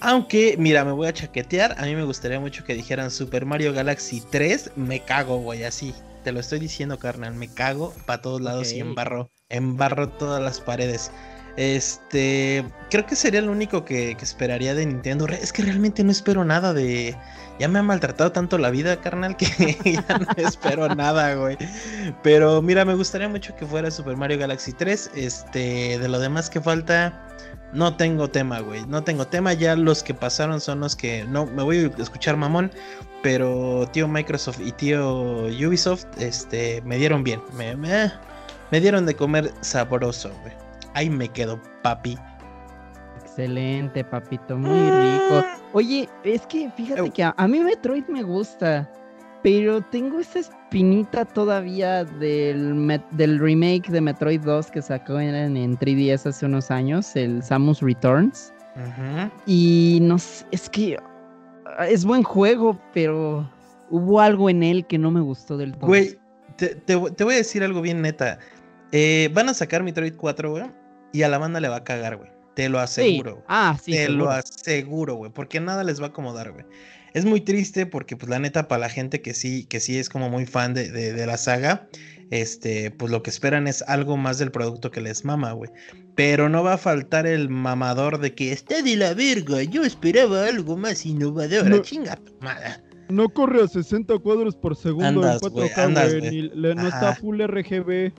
[0.00, 1.76] Aunque, mira, me voy a chaquetear.
[1.78, 4.72] A mí me gustaría mucho que dijeran Super Mario Galaxy 3.
[4.76, 5.94] Me cago, güey, así.
[6.24, 7.34] Te lo estoy diciendo, carnal.
[7.34, 9.30] Me cago para todos lados y embarro.
[9.48, 11.10] Embarro todas las paredes.
[11.58, 15.26] Este, creo que sería lo único que, esperaría de Nintendo.
[15.26, 17.16] Es que realmente no espero nada de.
[17.58, 21.58] Ya me ha maltratado tanto la vida, carnal, que ya no espero nada, güey.
[22.22, 25.10] Pero mira, me gustaría mucho que fuera Super Mario Galaxy 3.
[25.16, 27.26] Este, de lo demás que falta,
[27.72, 28.86] no tengo tema, güey.
[28.86, 29.52] No tengo tema.
[29.52, 31.24] Ya los que pasaron son los que.
[31.24, 32.70] No, me voy a escuchar mamón.
[33.20, 37.42] Pero tío Microsoft y tío Ubisoft, este, me dieron bien.
[37.54, 38.12] Me, me,
[38.70, 40.67] me dieron de comer sabroso, güey
[40.98, 42.18] ahí me quedo, papi.
[43.22, 45.44] Excelente, papito, muy rico.
[45.72, 48.90] Oye, es que fíjate que a, mí Metroid me gusta,
[49.42, 55.78] pero tengo esa espinita todavía del, del remake de Metroid 2 que sacó en, en
[55.78, 58.52] 3DS hace unos años, el Samus Returns.
[59.46, 60.96] Y no sé, es que
[61.78, 63.48] ah, es buen juego, pero
[63.90, 65.86] hubo algo en él que no me gustó del todo.
[65.86, 66.18] Güey,
[66.56, 68.38] te, voy a decir algo bien neta.
[68.92, 70.64] Eh, van a sacar Metroid 4, güey.
[71.12, 72.30] Y a la banda le va a cagar, güey.
[72.54, 73.44] Te lo aseguro.
[73.46, 73.92] Ah, sí.
[73.92, 75.30] Te lo aseguro, güey.
[75.30, 76.64] Porque nada les va a acomodar, güey.
[77.14, 80.08] Es muy triste porque, pues, la neta, para la gente que sí, que sí es
[80.08, 81.88] como muy fan de, de, la saga,
[82.30, 85.70] este, pues lo que esperan es algo más del producto que les mama, güey.
[86.14, 89.62] Pero no va a faltar el mamador de que está de la verga.
[89.62, 91.70] Yo esperaba algo más innovador.
[91.70, 92.18] No, chinga
[93.08, 98.12] No corre a 60 cuadros por segundo en 4K, no está full RGB.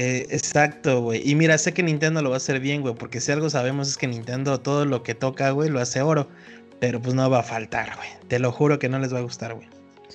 [0.00, 1.28] Eh, exacto, güey.
[1.28, 3.88] Y mira, sé que Nintendo lo va a hacer bien, güey, porque si algo sabemos
[3.88, 6.28] es que Nintendo todo lo que toca, güey, lo hace oro.
[6.78, 8.08] Pero pues no va a faltar, güey.
[8.28, 9.66] Te lo juro que no les va a gustar, güey.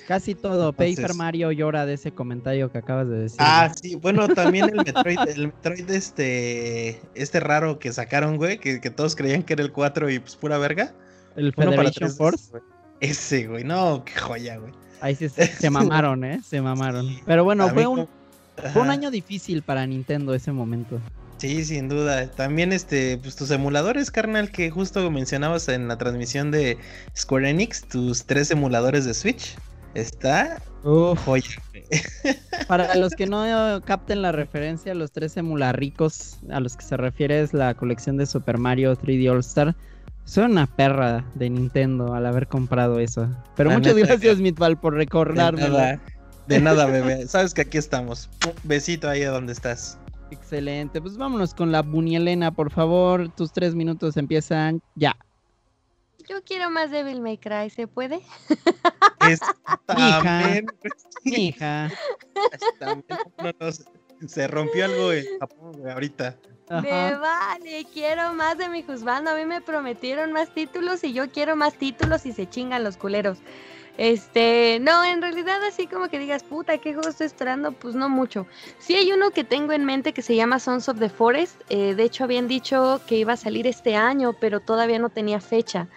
[0.08, 0.72] Casi todo.
[0.72, 3.36] Paper Mario llora de ese comentario que acabas de decir.
[3.40, 3.96] Ah, sí.
[3.96, 9.42] Bueno, también el Metroid, el Metroid este, este raro que sacaron, güey, que, todos creían
[9.42, 10.94] que era el 4 y pues pura verga.
[11.36, 12.52] El Federation Force.
[13.00, 13.64] Ese, güey.
[13.64, 14.72] No, qué joya, güey.
[15.02, 16.40] Ahí sí se, mamaron, ¿eh?
[16.42, 17.06] Se mamaron.
[17.26, 18.08] Pero bueno, fue un,
[18.72, 21.00] fue un año difícil para Nintendo ese momento.
[21.38, 22.30] Sí, sin duda.
[22.30, 26.78] También este, pues tus emuladores, carnal, que justo mencionabas en la transmisión de
[27.16, 29.56] Square Enix, tus tres emuladores de Switch.
[29.94, 31.50] Está joya.
[32.68, 33.44] Para los que no
[33.84, 38.26] capten la referencia, los tres emularricos a los que se refiere es la colección de
[38.26, 39.74] Super Mario 3D All Star.
[40.24, 43.28] Soy una perra de Nintendo al haber comprado eso.
[43.56, 46.00] Pero muchas gracias, Mitval, por recordarme.
[46.46, 47.26] De nada, bebé.
[47.26, 48.28] Sabes que aquí estamos.
[48.62, 49.98] Besito ahí a donde estás.
[50.30, 51.00] Excelente.
[51.00, 53.30] Pues vámonos con la Bunielena, por favor.
[53.34, 55.16] Tus tres minutos empiezan ya.
[56.28, 58.20] Yo quiero más Devil May Cry, ¿se puede?
[59.98, 60.60] hija,
[61.24, 61.90] hija.
[64.26, 66.36] se rompió algo en Japón ahorita.
[66.70, 69.30] Me vale, quiero más de mi juzgando.
[69.30, 72.96] A mí me prometieron más títulos y yo quiero más títulos y se chingan los
[72.96, 73.38] culeros.
[73.96, 77.72] Este, no, en realidad así como que digas, puta, ¿qué juego estoy esperando?
[77.72, 78.46] Pues no mucho.
[78.78, 81.60] Sí hay uno que tengo en mente que se llama Sons of the Forest.
[81.68, 85.40] Eh, de hecho, habían dicho que iba a salir este año, pero todavía no tenía
[85.40, 85.88] fecha.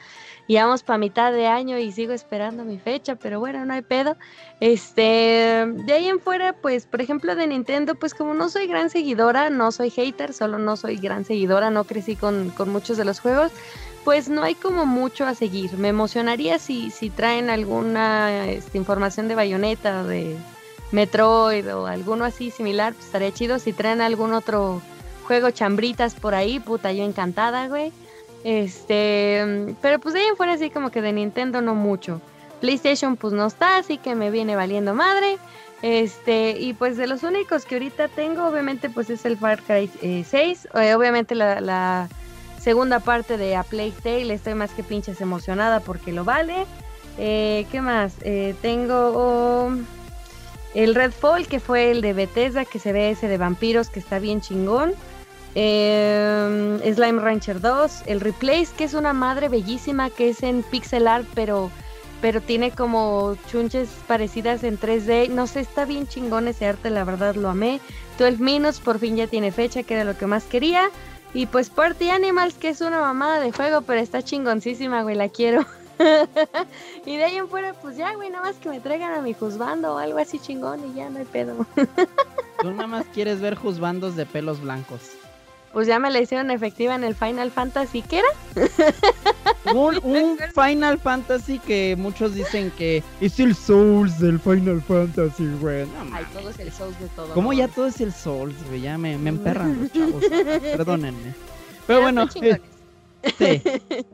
[0.50, 3.82] Y vamos para mitad de año y sigo esperando mi fecha, pero bueno, no hay
[3.82, 4.16] pedo.
[4.62, 8.90] Este, de ahí en fuera, pues, por ejemplo, de Nintendo, pues como no soy gran
[8.90, 13.04] seguidora, no soy hater, solo no soy gran seguidora, no crecí con, con muchos de
[13.04, 13.52] los juegos
[14.08, 15.78] pues no hay como mucho a seguir.
[15.78, 20.38] Me emocionaría si, si traen alguna este, información de Bayonetta, de
[20.94, 23.60] Metroid o alguno así similar, pues estaría chido.
[23.60, 24.82] Si traen algún otro
[25.26, 27.92] juego chambritas por ahí, puta, yo encantada, güey.
[28.46, 32.22] Este, pero pues de ahí en fuera así como que de Nintendo no mucho.
[32.62, 35.38] PlayStation pues no está, así que me viene valiendo madre.
[35.82, 40.24] Este, y pues de los únicos que ahorita tengo, obviamente pues es el Far Cry
[40.24, 40.70] 6.
[40.76, 42.08] Eh, obviamente la
[42.60, 44.34] segunda parte de A Plague Tale.
[44.34, 46.66] Estoy más que pinches emocionada porque lo vale.
[47.18, 48.16] Eh, ¿Qué más?
[48.22, 49.72] Eh, tengo oh,
[50.74, 54.20] el Redfall, que fue el de Bethesda, que se ve ese de vampiros, que está
[54.20, 54.94] bien chingón.
[55.56, 58.04] Eh, Slime Rancher 2.
[58.06, 61.72] El Replace, que es una madre bellísima, que es en pixel art, pero,
[62.22, 65.30] pero tiene como chunches parecidas en 3D.
[65.30, 67.80] No sé, está bien chingón ese arte, la verdad lo amé.
[68.20, 70.92] 12 Minutes por fin ya tiene fecha, que era lo que más quería.
[71.38, 75.30] Y pues Party Animals, que es una mamada de juego, pero está chingoncísima, güey, la
[75.30, 75.68] quiero.
[77.06, 79.36] y de ahí en fuera, pues ya, güey, nada más que me traigan a mi
[79.36, 81.64] juzbando o algo así chingón y ya no hay pedo.
[82.62, 85.12] Tú nada más quieres ver juzbandos de pelos blancos
[85.78, 89.76] pues ya me la hicieron efectiva en el Final Fantasy, ¿qué era?
[89.76, 95.86] un, Final Fantasy que muchos dicen que es el Souls del Final Fantasy, güey.
[96.12, 97.32] Ay, todo es el Souls de todo.
[97.36, 98.82] ¿Cómo ya todo es el Souls, güey?
[98.82, 100.24] Ya me, me emperran los chavos.
[100.62, 101.36] Perdónenme.
[101.86, 102.60] Pero bueno, eh,
[103.38, 103.62] sí,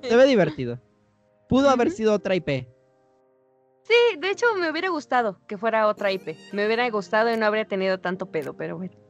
[0.03, 0.81] se ve divertido.
[1.47, 2.67] Pudo haber sido otra IP.
[3.83, 6.35] Sí, de hecho me hubiera gustado que fuera otra IP.
[6.51, 9.02] Me hubiera gustado y no habría tenido tanto pedo, pero bueno.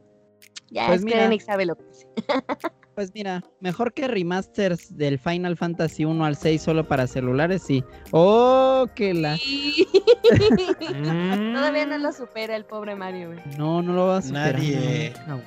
[0.70, 1.84] Ya pues mira, sabe lo que
[2.94, 7.82] Pues mira, mejor que remasters del Final Fantasy 1 al 6 solo para celulares, sí.
[8.12, 9.36] ¡Oh, que la!
[11.54, 13.40] Todavía no lo supera el pobre Mario, güey.
[13.58, 14.54] No, no lo va a superar.
[14.54, 15.12] Nadie.
[15.26, 15.40] No,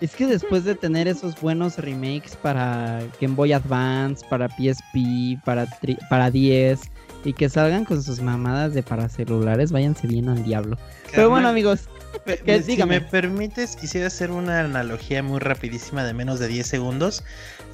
[0.00, 5.66] Es que después de tener esos buenos remakes para Game Boy Advance, para PSP, para,
[6.10, 6.80] para 10
[7.24, 10.76] y que salgan con sus mamadas de para celulares, váyanse bien al diablo.
[11.10, 11.88] Pero bueno, amigos,
[12.64, 17.24] si me permites, quisiera hacer una analogía muy rapidísima de menos de 10 segundos.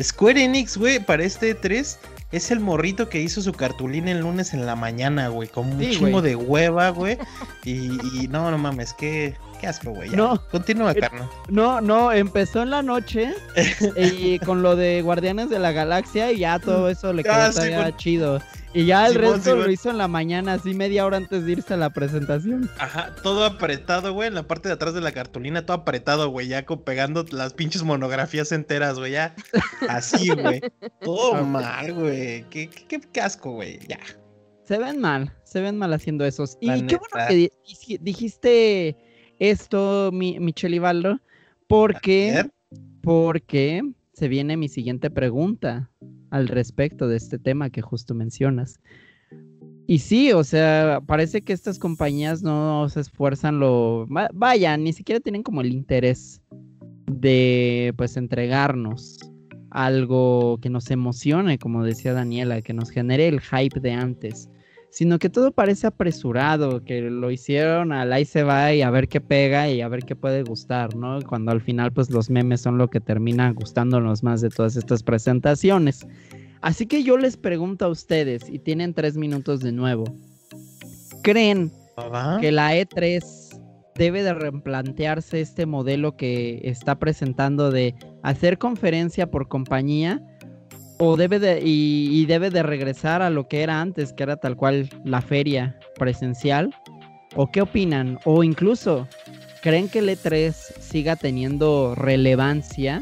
[0.03, 1.99] Square Enix, güey, para este 3
[2.33, 5.81] es el morrito que hizo su cartulina el lunes en la mañana, güey, con un
[5.81, 7.19] chingo de hueva, güey.
[7.65, 10.11] Y, no, no mames, qué, qué asco, güey.
[10.11, 10.43] No.
[10.51, 11.29] Continúa, eh, carnal.
[11.49, 13.35] No, no, empezó en la noche
[13.97, 17.91] y con lo de Guardianes de la Galaxia y ya todo eso le ah, quedó
[17.93, 18.41] chido.
[18.73, 21.75] Y ya el resto lo hizo en la mañana, así media hora antes de irse
[21.75, 22.71] a la presentación.
[22.79, 26.47] Ajá, todo apretado, güey, en la parte de atrás de la cartulina, todo apretado, güey,
[26.47, 29.35] ya pegando las pinches monografías enteras, güey, ya.
[29.89, 30.61] Así, güey.
[31.01, 32.45] Todo mal, güey.
[32.49, 33.99] Qué, qué, casco, güey, ya.
[34.63, 36.57] Se ven mal, se ven mal haciendo esos.
[36.61, 37.51] y qué bueno que
[38.01, 38.97] dijiste
[39.41, 41.19] esto, mi, Michelle Ibaldo,
[41.67, 42.49] porque,
[43.03, 45.91] porque se viene mi siguiente pregunta
[46.31, 48.79] al respecto de este tema que justo mencionas.
[49.87, 54.07] Y sí, o sea, parece que estas compañías no se esfuerzan lo...
[54.35, 56.41] Vaya, ni siquiera tienen como el interés
[57.07, 59.19] de pues entregarnos
[59.71, 64.49] algo que nos emocione, como decía Daniela, que nos genere el hype de antes.
[64.91, 69.09] Sino que todo parece apresurado, que lo hicieron al ahí se va y a ver
[69.09, 71.21] qué pega y a ver qué puede gustar, ¿no?
[71.23, 75.03] Cuando al final pues los memes son lo que termina gustándonos más de todas estas
[75.03, 76.07] presentaciones.
[76.61, 80.05] Así que yo les pregunto a ustedes, y tienen tres minutos de nuevo,
[81.23, 81.73] ¿creen
[82.41, 83.23] que la E3
[83.95, 90.23] debe de replantearse este modelo que está presentando de hacer conferencia por compañía?
[91.01, 94.55] O debe de, y, debe de regresar a lo que era antes, que era tal
[94.55, 96.75] cual la feria presencial?
[97.35, 98.19] ¿O qué opinan?
[98.25, 99.09] O incluso,
[99.63, 103.01] ¿creen que el E3 siga teniendo relevancia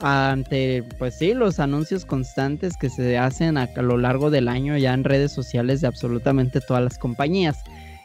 [0.00, 4.76] ante, pues sí, los anuncios constantes que se hacen a, a lo largo del año
[4.76, 7.56] ya en redes sociales de absolutamente todas las compañías?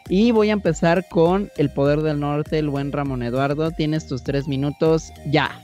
[0.08, 3.72] Y voy a empezar con el poder del norte, el buen Ramón Eduardo.
[3.72, 5.60] Tienes tus tres minutos ya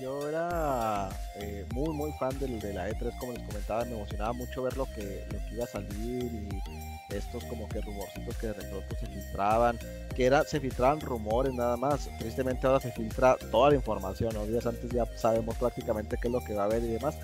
[0.00, 1.08] yo era
[1.40, 4.76] eh, muy, muy fan del, de la E3, como les comentaba, me emocionaba mucho ver
[4.76, 8.96] lo que, lo que iba a salir y estos como que rumorcitos que de repente
[8.98, 9.78] se filtraban,
[10.14, 14.46] que era, se filtraban rumores nada más, tristemente ahora se filtra toda la información, ¿no?
[14.46, 17.16] días antes ya sabemos prácticamente qué es lo que va a haber y demás.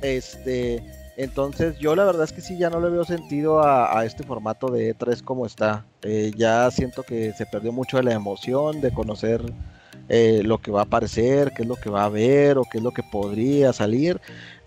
[0.00, 0.82] Este,
[1.16, 4.68] entonces yo la verdad es que sí, ya no le veo sentido a, este formato
[4.68, 5.84] de E3 como está.
[6.02, 9.42] Eh, ya siento que se perdió mucho de la emoción de conocer
[10.08, 12.78] eh, lo que va a aparecer, qué es lo que va a haber o qué
[12.78, 14.20] es lo que podría salir,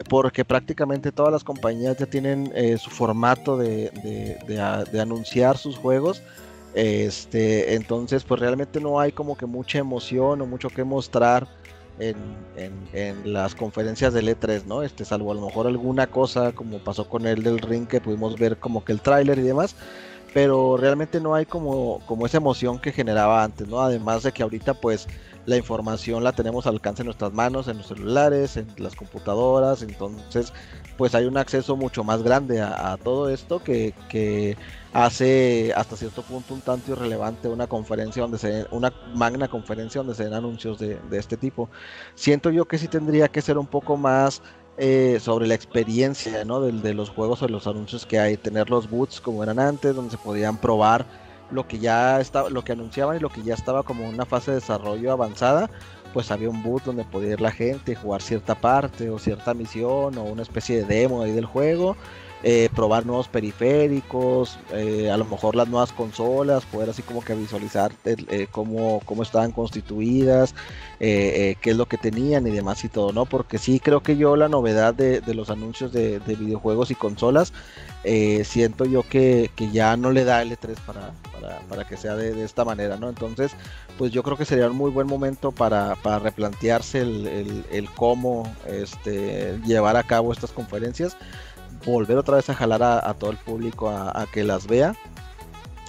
[0.10, 4.40] porque prácticamente todas las compañías ya tienen eh, su formato de,
[5.00, 6.22] anunciar sus juegos.
[6.74, 11.48] Este, entonces, pues realmente no hay como que mucha emoción o mucho que mostrar
[12.00, 14.84] en, las conferencias del E3, ¿no?
[14.84, 18.38] Este, salvo a lo mejor alguna cosa como pasó con el del ring que pudimos
[18.38, 19.76] ver como que el tráiler y demás,
[20.36, 23.80] pero realmente no hay como, como esa emoción que generaba antes, ¿no?
[23.80, 25.08] Además de que ahorita pues
[25.46, 29.82] la información la tenemos al alcance de nuestras manos, en los celulares, en las computadoras,
[29.82, 30.52] entonces
[30.98, 34.58] pues hay un acceso mucho más grande a, todo esto que, que,
[34.92, 40.16] hace hasta cierto punto un tanto irrelevante una conferencia donde se una magna conferencia donde
[40.16, 41.70] se den anuncios de, de este tipo.
[42.16, 44.42] Siento yo que sí tendría que ser un poco más
[44.78, 46.62] eh, sobre la experiencia ¿no?
[46.62, 49.60] de, de, los juegos o de los anuncios que hay, tener los boots como eran
[49.60, 51.06] antes, donde se podían probar
[51.52, 54.52] lo que ya estaba, lo que anunciaban y lo que ya estaba como una fase
[54.52, 55.70] de desarrollo avanzada,
[56.14, 60.18] pues había un boot donde podía ir la gente, jugar cierta parte o cierta misión
[60.18, 61.96] o una especie de demo ahí del juego
[62.48, 67.34] eh, probar nuevos periféricos, eh, a lo mejor las nuevas consolas, poder así como que
[67.34, 70.54] visualizar eh, cómo, cómo, estaban constituidas,
[71.00, 73.26] qué es lo que tenían y demás y todo, ¿no?
[73.26, 77.52] Porque sí creo que yo la novedad de, los anuncios de, videojuegos y consolas,
[78.04, 81.14] siento yo que, ya no le da L3 para,
[81.68, 83.10] para, que sea de, esta manera, ¿no?
[83.10, 83.54] Entonces,
[83.98, 89.60] pues yo creo que sería un muy buen momento para, replantearse el, el, cómo este,
[89.66, 91.18] llevar a cabo estas conferencias
[91.92, 94.96] volver otra vez a jalar a, todo el público a, que las vea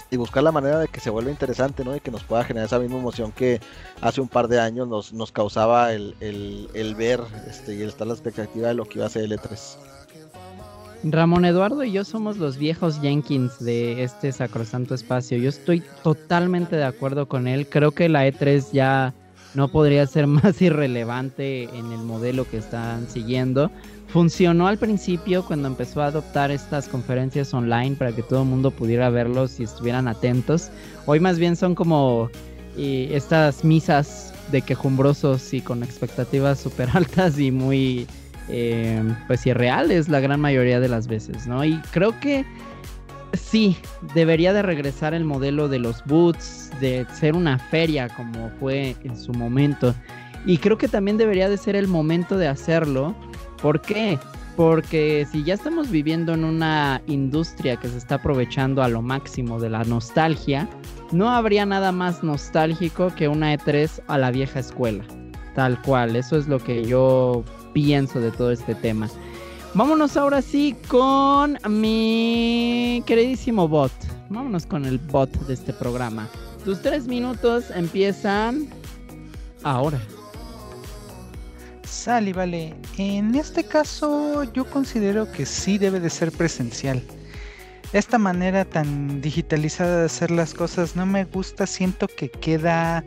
[0.09, 1.95] y buscar la manera de que se vuelva interesante, ¿no?
[1.95, 3.59] Y que nos pueda generar esa misma emoción que
[4.01, 6.15] hace un par de años nos, nos causaba el,
[6.97, 9.77] ver este, y el estar la expectativa de lo que iba a ser el E3.
[11.03, 15.37] Ramón Eduardo y yo somos los viejos Jenkins de este sacrosanto espacio.
[15.37, 17.67] Yo estoy totalmente de acuerdo con él.
[17.67, 19.13] Creo que la E3 ya
[19.53, 23.71] no podría ser más irrelevante en el modelo que están siguiendo.
[24.17, 28.71] Funcionó al principio cuando empezó a adoptar estas conferencias online para que todo el mundo
[28.71, 30.71] pudiera verlos y estuvieran atentos.
[31.05, 32.31] Hoy más bien son como
[32.75, 38.07] estas misas de quejumbrosos y con expectativas súper altas y muy
[38.49, 41.63] eh, pues irreales la gran mayoría de las veces, ¿no?
[41.63, 42.43] Y creo que
[43.33, 43.77] sí,
[44.15, 49.15] debería de regresar el modelo de los boots, de ser una feria como fue en
[49.15, 49.93] su momento.
[50.47, 53.13] Y creo que también debería de ser el momento de hacerlo
[53.61, 54.19] ¿Por qué?
[54.55, 59.59] Porque si ya estamos viviendo en una industria que se está aprovechando a lo máximo
[59.59, 60.67] de la nostalgia,
[61.11, 65.03] no habría nada más nostálgico que una E3 a la vieja escuela.
[65.55, 69.09] Tal cual, eso es lo que yo pienso de todo este tema.
[69.73, 73.91] Vámonos ahora sí con mi queridísimo bot.
[74.29, 76.27] Vámonos con el bot de este programa.
[76.65, 78.67] Tus tres minutos empiezan
[79.63, 79.99] ahora.
[81.89, 82.75] Sale, vale.
[82.97, 87.01] En este caso yo considero que sí debe de ser presencial.
[87.93, 93.05] Esta manera tan digitalizada de hacer las cosas no me gusta, siento que queda,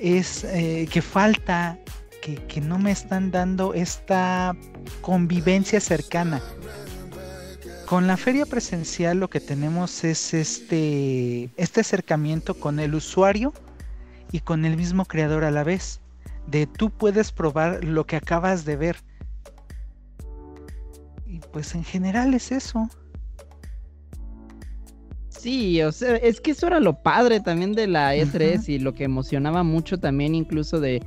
[0.00, 1.78] es eh, que falta,
[2.22, 4.54] que, que no me están dando esta
[5.00, 6.40] convivencia cercana.
[7.86, 13.52] Con la feria presencial lo que tenemos es este, este acercamiento con el usuario
[14.30, 16.00] y con el mismo creador a la vez
[16.50, 18.96] de tú puedes probar lo que acabas de ver.
[21.26, 22.88] Y pues en general es eso.
[25.28, 28.92] Sí, o sea, es que eso era lo padre también de la E3 y lo
[28.92, 31.02] que emocionaba mucho también incluso de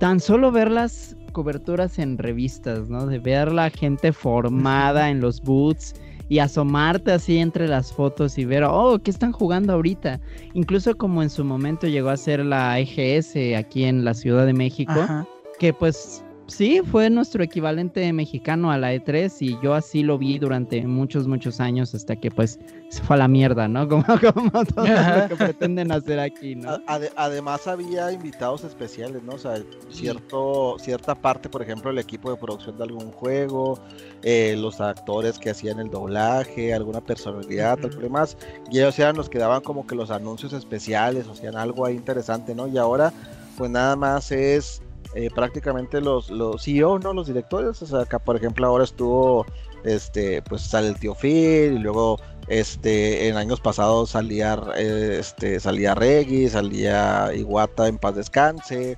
[0.00, 3.06] tan solo ver las coberturas en revistas, ¿no?
[3.06, 5.94] De ver la gente formada en los boots
[6.30, 10.20] y asomarte así entre las fotos y ver, oh, ¿qué están jugando ahorita?
[10.54, 14.52] Incluso como en su momento llegó a ser la EGS aquí en la Ciudad de
[14.52, 15.26] México,
[15.58, 20.38] que pues Sí, fue nuestro equivalente mexicano a la E3 y yo así lo vi
[20.38, 23.88] durante muchos, muchos años hasta que pues se fue a la mierda, ¿no?
[23.88, 26.78] Como, como todo lo que pretenden hacer aquí, ¿no?
[27.16, 29.34] además había invitados especiales, ¿no?
[29.34, 33.78] O sea, cierto, cierta parte, por ejemplo, el equipo de producción de algún juego,
[34.22, 38.10] eh, los actores que hacían el doblaje, alguna personalidad, tal -huh.
[38.10, 38.36] más,
[38.70, 41.94] y ellos eran los que daban como que los anuncios especiales, o sea, algo ahí
[41.94, 42.66] interesante, ¿no?
[42.66, 43.12] Y ahora,
[43.56, 44.82] pues nada más es
[45.14, 47.12] eh, prácticamente los, los CEO, ¿no?
[47.12, 49.44] Los directores, o sea, acá por ejemplo ahora estuvo,
[49.84, 55.94] este, pues sale el tío Phil y luego, este, en años pasados salía, este, salía
[55.94, 58.96] Reggie, salía Iguata en paz descanse,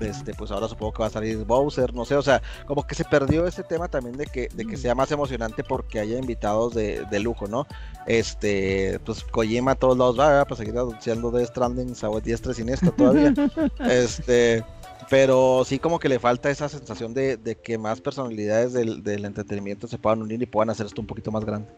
[0.00, 2.94] este, pues ahora supongo que va a salir Bowser, no sé, o sea, como que
[2.94, 6.74] se perdió ese tema también de que, de que sea más emocionante porque haya invitados
[6.74, 7.66] de, de lujo, ¿no?
[8.06, 12.90] Este, pues Kojima a todos lados va, para seguir anunciando de Stranding, a diestra siniestra
[12.90, 13.32] todavía.
[13.88, 14.64] este,
[15.10, 19.98] pero sí como que le falta esa sensación de, que más personalidades del, entretenimiento se
[19.98, 21.68] puedan unir y puedan hacer esto un poquito más grande.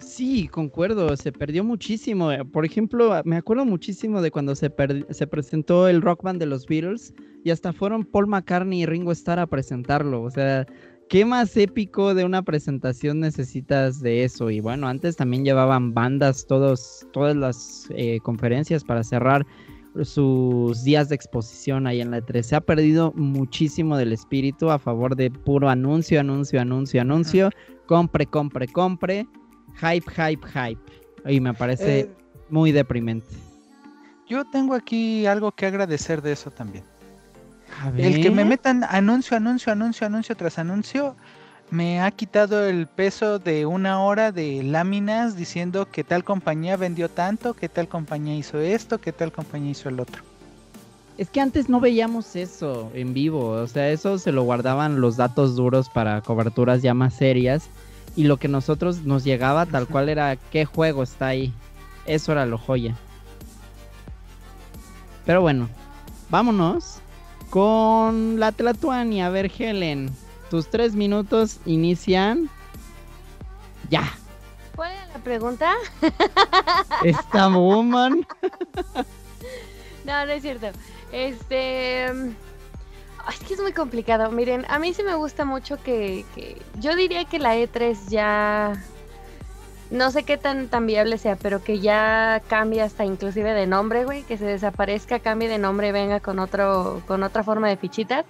[0.00, 2.30] Sí, concuerdo, se perdió muchísimo.
[2.52, 4.72] Por ejemplo, me acuerdo muchísimo de cuando se,
[5.10, 7.12] se presentó el rock band de los Beatles
[7.44, 10.22] y hasta fueron Paul McCartney y Ringo Starr a presentarlo.
[10.22, 10.66] O sea,
[11.08, 14.50] ¿qué más épico de una presentación necesitas de eso?
[14.50, 19.44] Y bueno, antes también llevaban bandas todos, todas las eh, conferencias para cerrar
[20.04, 22.42] sus días de exposición ahí en la E3.
[22.42, 27.50] Se ha perdido muchísimo del espíritu a favor de puro anuncio, anuncio, anuncio, anuncio.
[27.86, 29.26] Compre, compre, compre.
[29.80, 30.80] Hype, hype, hype.
[31.32, 32.10] Y me parece eh,
[32.50, 33.28] muy deprimente.
[34.28, 36.84] Yo tengo aquí algo que agradecer de eso también.
[37.96, 41.16] El que me metan anuncio, anuncio, anuncio, anuncio tras anuncio
[41.70, 47.08] me ha quitado el peso de una hora de láminas diciendo que tal compañía vendió
[47.08, 50.22] tanto, que tal compañía hizo esto, que tal compañía hizo el otro.
[51.18, 55.16] Es que antes no veíamos eso en vivo, o sea, eso se lo guardaban los
[55.16, 57.68] datos duros para coberturas ya más serias
[58.14, 61.52] y lo que nosotros nos llegaba tal cual era qué juego está ahí.
[62.06, 62.96] Eso era lo joya.
[65.26, 65.68] Pero bueno,
[66.30, 67.00] vámonos
[67.50, 69.20] con la Tlatuani.
[69.22, 70.10] A ver, Helen,
[70.50, 72.50] tus tres minutos inician
[73.90, 74.12] ya.
[74.76, 75.74] ¿Cuál la pregunta?
[77.04, 78.26] Esta woman.
[80.04, 80.68] no, no es cierto.
[81.12, 82.04] Este.
[82.04, 84.30] Es que es muy complicado.
[84.30, 88.82] Miren, a mí sí me gusta mucho que, que, Yo diría que la E3 ya.
[89.90, 94.04] No sé qué tan, tan viable sea, pero que ya cambie hasta inclusive de nombre,
[94.04, 94.22] güey.
[94.22, 98.26] Que se desaparezca, cambie de nombre y venga con otro, con otra forma de fichitas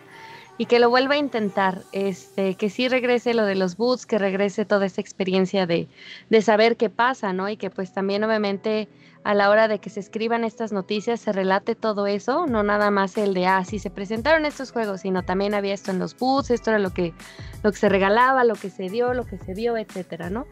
[0.58, 4.18] y que lo vuelva a intentar, este, que sí regrese lo de los boots, que
[4.18, 5.88] regrese toda esa experiencia de,
[6.28, 7.48] de, saber qué pasa, ¿no?
[7.48, 8.88] Y que pues también obviamente
[9.22, 12.90] a la hora de que se escriban estas noticias se relate todo eso, no nada
[12.90, 16.16] más el de, ah, sí se presentaron estos juegos, sino también había esto en los
[16.16, 17.14] boots, esto era lo que,
[17.62, 20.46] lo que se regalaba, lo que se dio, lo que se vio, etcétera, ¿no?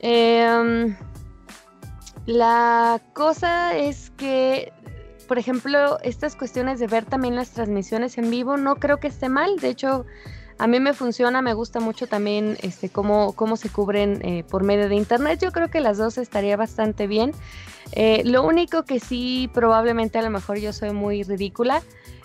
[0.00, 0.94] Eh,
[2.28, 4.74] la cosa es que
[5.28, 9.28] por ejemplo, estas cuestiones de ver también las transmisiones en vivo, no creo que esté
[9.28, 9.56] mal.
[9.58, 10.06] De hecho,
[10.58, 14.64] a mí me funciona, me gusta mucho también este, cómo, cómo se cubren eh, por
[14.64, 15.38] medio de internet.
[15.40, 17.32] Yo creo que las dos estaría bastante bien.
[17.92, 21.82] Eh, lo único que sí, probablemente a lo mejor yo soy muy ridícula,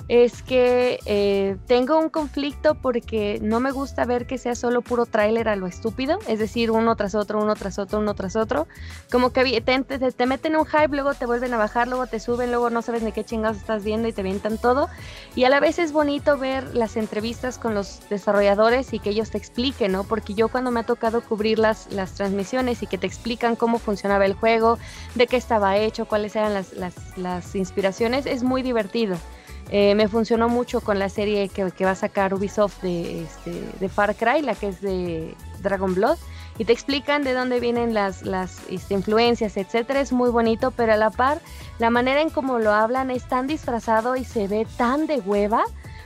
[0.07, 5.05] es que eh, tengo un conflicto porque no me gusta ver que sea solo puro
[5.05, 8.67] tráiler a lo estúpido, es decir, uno tras otro, uno tras otro, uno tras otro.
[9.11, 12.19] Como que te, te, te, meten un hype, luego te vuelven a bajar, luego te
[12.19, 14.89] suben, luego no sabes ni qué chingados estás viendo y te vientan todo.
[15.35, 19.31] Y a la vez es bonito ver las entrevistas con los desarrolladores y que ellos
[19.31, 20.03] te expliquen, ¿no?
[20.03, 23.79] Porque yo cuando me ha tocado cubrir las, las transmisiones y que te explican cómo
[23.79, 24.77] funcionaba el juego,
[25.15, 29.17] de qué estaba hecho, cuáles eran las, las, las inspiraciones, es muy divertido.
[29.69, 33.89] Eh, me funcionó mucho con la serie que, va a sacar Ubisoft de, este, de
[33.89, 36.17] Far Cry, la que es de Dragon Blood,
[36.57, 38.23] y te explican de dónde vienen las,
[38.69, 39.99] este, influencias, etcétera.
[39.99, 41.41] Es muy bonito, pero a la par,
[41.79, 45.63] la manera en cómo lo hablan es tan disfrazado y se ve tan de hueva.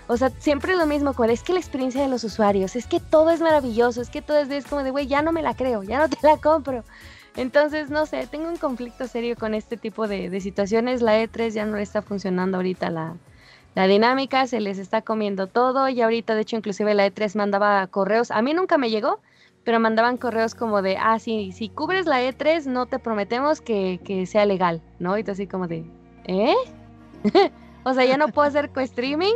[0.08, 3.32] O sea, siempre lo mismo, es que la experiencia de los usuarios, es que todo
[3.32, 5.84] es maravilloso, es que todo es, es como de, güey, ya no me la creo,
[5.84, 6.86] ya no te la compro.
[7.36, 11.02] Entonces, no sé, tengo un conflicto serio con este tipo de, de situaciones.
[11.02, 13.16] La E3 ya no está funcionando ahorita la,
[13.78, 17.86] la dinámica, se les está comiendo todo y ahorita de hecho inclusive la E3 mandaba
[17.86, 19.20] correos, a mí nunca me llegó,
[19.64, 24.00] pero mandaban correos como de, ah, sí, si cubres la E3 no te prometemos que,
[24.04, 25.16] que sea legal, ¿no?
[25.16, 25.86] Y tú así como de,
[26.26, 26.56] ¿eh?
[27.84, 29.36] o sea, ya no puedo hacer co-streaming.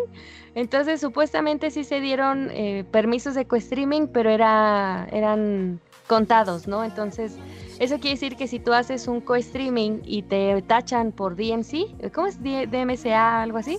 [0.56, 6.84] Entonces, supuestamente sí se dieron eh, permisos de co-streaming, pero era, eran contados, ¿no?
[6.84, 7.38] Entonces,
[7.78, 12.26] eso quiere decir que si tú haces un co-streaming y te tachan por DMC, ¿cómo
[12.26, 13.78] es DMCA, algo así?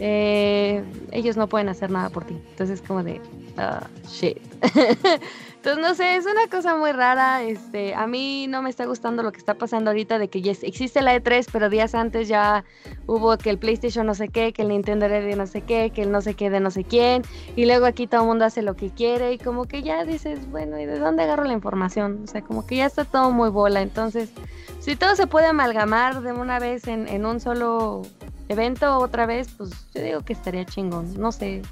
[0.00, 0.82] Eh,
[1.12, 2.36] ellos no pueden hacer nada por ti.
[2.50, 3.20] Entonces, como de,
[3.56, 4.38] ah, shit.
[5.64, 7.42] Entonces, no sé, es una cosa muy rara.
[7.42, 10.52] Este, a mí no me está gustando lo que está pasando ahorita de que ya
[10.52, 12.66] existe la E3, pero días antes ya
[13.06, 15.88] hubo que el PlayStation no sé qué, que el Nintendo era de no sé qué,
[15.88, 17.22] que el no sé qué de no sé quién,
[17.56, 20.50] y luego aquí todo el mundo hace lo que quiere y como que ya dices,
[20.50, 22.20] bueno, ¿y de dónde agarro la información?
[22.24, 23.80] O sea, como que ya está todo muy bola.
[23.80, 24.34] Entonces,
[24.80, 28.02] si todo se puede amalgamar de una vez en, en un solo
[28.50, 31.18] evento otra vez, pues yo digo que estaría chingón.
[31.18, 31.62] No sé.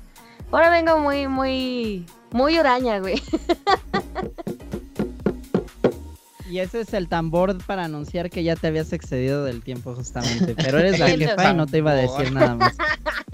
[0.50, 3.20] Ahora vengo muy, muy muy uraña, güey.
[6.52, 10.54] Y ese es el tambor para anunciar que ya te habías excedido del tiempo justamente.
[10.62, 12.76] Pero eres la jefa y no te iba a decir nada más.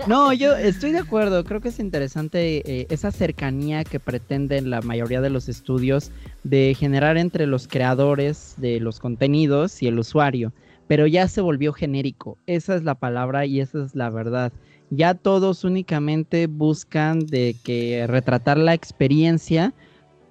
[0.06, 1.42] No, yo estoy de acuerdo.
[1.42, 6.12] Creo que es interesante eh, esa cercanía que pretenden la mayoría de los estudios
[6.44, 10.52] de generar entre los creadores de los contenidos y el usuario.
[10.86, 12.38] Pero ya se volvió genérico.
[12.46, 14.52] Esa es la palabra y esa es la verdad
[14.90, 19.74] ya todos únicamente buscan de que retratar la experiencia,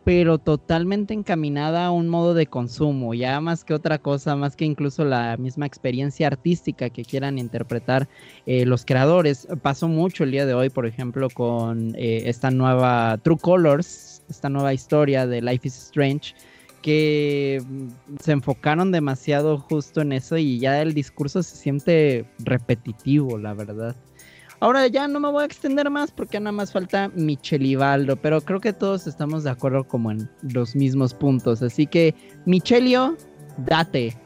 [0.03, 4.63] pero totalmente encaminada a un modo de consumo, ya más que otra cosa, más que
[4.63, 8.07] incluso la misma experiencia artística que quieran interpretar
[8.45, 9.47] eh, los creadores.
[9.61, 14.47] Pasó mucho el día de hoy, por ejemplo, con eh, esta nueva True Colors, esta
[14.47, 16.33] nueva historia de Life is Strange
[16.81, 17.87] que mm,
[18.21, 23.93] se enfocaron demasiado justo en eso y ya el discurso se siente repetitivo, la verdad.
[24.59, 28.59] Ahora ya no me voy a extender más porque nada más falta Michelivaldo, pero creo
[28.59, 31.61] que todos estamos de acuerdo como en los mismos puntos.
[31.61, 33.15] Así que, Michelio,
[33.57, 34.17] date.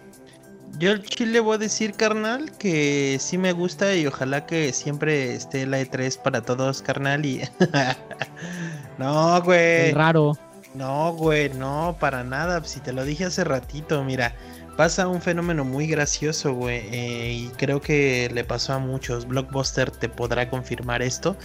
[0.79, 5.35] Yo al chile voy a decir, carnal, que sí me gusta y ojalá que siempre
[5.35, 7.25] esté la E3 para todos, carnal.
[7.25, 7.41] Y.
[8.97, 9.91] no, güey.
[9.91, 10.37] raro.
[10.73, 12.63] No, güey, no, para nada.
[12.63, 14.33] Si te lo dije hace ratito, mira
[14.77, 16.81] pasa un fenómeno muy gracioso, güey.
[16.91, 19.27] Eh, y creo que le pasó a muchos.
[19.27, 21.37] Blockbuster te podrá confirmar esto.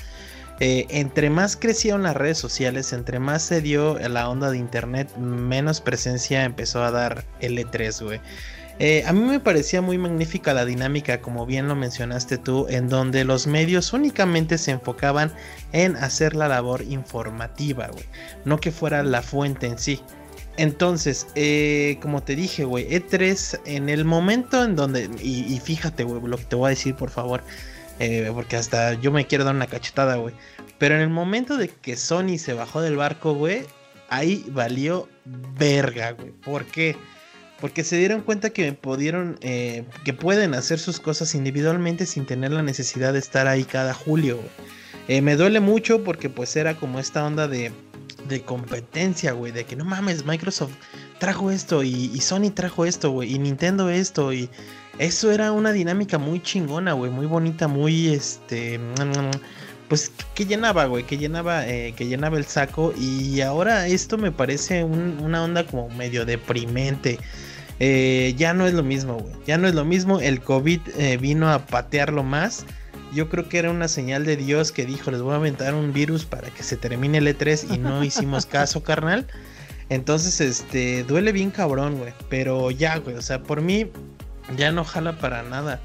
[0.59, 5.14] Eh, entre más crecieron las redes sociales, entre más se dio la onda de internet,
[5.16, 8.20] menos presencia empezó a dar el E3, güey.
[8.79, 12.89] Eh, a mí me parecía muy magnífica la dinámica, como bien lo mencionaste tú, en
[12.89, 15.33] donde los medios únicamente se enfocaban
[15.72, 18.05] en hacer la labor informativa, güey.
[18.45, 20.03] No que fuera la fuente en sí.
[20.57, 26.22] Entonces, eh, como te dije, güey, E3 en el momento en donde, y, fíjate, güey,
[26.22, 27.42] lo que te voy a decir, por favor,
[27.98, 30.34] eh, porque hasta yo me quiero dar una cachetada, güey.
[30.78, 33.64] Pero en el momento de que Sony se bajó del barco, güey,
[34.09, 36.30] ahí valió verga, güey.
[36.30, 36.96] ¿Por qué?
[37.61, 42.52] Porque se dieron cuenta que pudieron, eh, que pueden hacer sus cosas individualmente sin tener
[42.52, 44.38] la necesidad de estar ahí cada julio.
[45.09, 47.72] me duele mucho porque pues era como esta onda de
[48.29, 50.72] de competencia, güey, de que no mames, Microsoft
[51.18, 54.51] trajo esto y, Sony trajo esto, güey, y Nintendo esto, y
[54.99, 58.81] eso era una dinámica muy chingona, güey, muy bonita, muy, este,
[59.89, 64.85] pues que llenaba, güey, que llenaba, eh, llenaba el saco, y ahora esto me parece
[64.85, 67.18] una onda como medio deprimente.
[67.79, 69.35] Eh, ya no es lo mismo, güey.
[69.47, 70.20] Ya no es lo mismo.
[70.20, 72.64] El COVID eh, vino a patearlo más
[73.16, 75.94] yo creo que era una señal de Dios que dijo, les voy a aventar un
[75.94, 79.26] virus para que se termine el E3 y no hicimos caso, carnal.
[79.88, 82.12] Entonces, este, duele bien cabrón, güey.
[82.28, 83.90] Pero ya, güey, o sea, por mí
[84.58, 85.80] ya no jala para nada.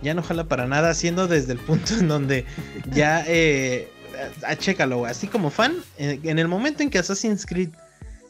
[0.00, 2.46] Ya no jala para nada, siendo desde el punto en donde
[2.90, 3.90] ya, eh,
[4.56, 5.10] chécalo, güey.
[5.10, 7.68] Así como fan, en, el momento en que Assassin's Creed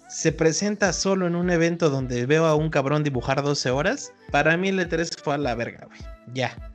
[0.09, 4.57] se presenta solo en un evento donde veo a un cabrón dibujar 12 horas, para
[4.57, 6.01] mí el E3 fue a la verga, güey.
[6.35, 6.70] Ya.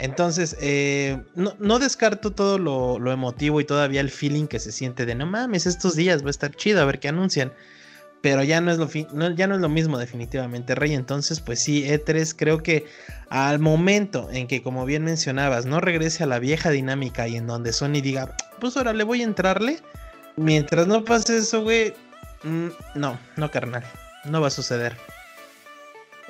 [0.00, 5.14] Entonces, eh, no, descarto todo lo, emotivo y todavía el feeling que se siente de
[5.14, 7.52] no mames, estos días va a estar chido a ver qué anuncian.
[8.22, 8.88] Pero ya no es lo,
[9.34, 10.94] ya no es lo mismo definitivamente, Rey.
[10.94, 12.86] Entonces, pues sí, E3 creo que
[13.28, 17.46] al momento en que, como bien mencionabas, no regrese a la vieja dinámica y en
[17.46, 19.80] donde Sony diga, pues ahora le voy a entrarle.
[20.36, 21.94] Mientras no pase eso, güey,
[22.44, 23.84] mm, no, no carnal,
[24.24, 24.96] no va a suceder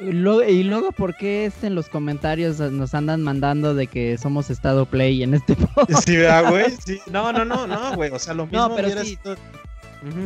[0.01, 5.23] y luego, ¿por qué en los comentarios nos andan mandando de que somos estado play
[5.23, 6.09] en este podcast?
[6.09, 6.17] Sí,
[6.49, 6.71] güey?
[6.85, 7.01] Sí.
[7.11, 8.11] No, no, no, no, güey.
[8.11, 9.19] O sea, lo mismo no, pero sí,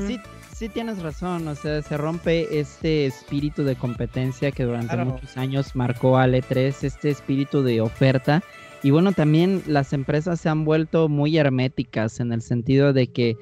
[0.06, 0.20] sí,
[0.54, 1.48] sí, tienes razón.
[1.48, 6.74] O sea, se rompe este espíritu de competencia que durante muchos años marcó al E3,
[6.82, 8.42] este espíritu de oferta.
[8.84, 13.38] Y bueno, también las empresas se han vuelto muy herméticas en el sentido de que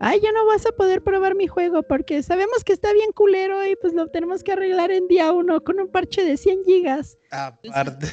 [0.00, 3.66] ay, ya no vas a poder probar mi juego porque sabemos que está bien culero
[3.66, 7.18] y pues lo tenemos que arreglar en día uno con un parche de 100 gigas.
[7.30, 8.06] Aparte.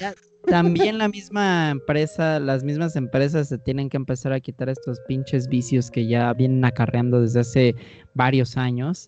[0.46, 5.48] también la misma empresa, las mismas empresas se tienen que empezar a quitar estos pinches
[5.48, 7.76] vicios que ya vienen acarreando desde hace
[8.14, 9.08] varios años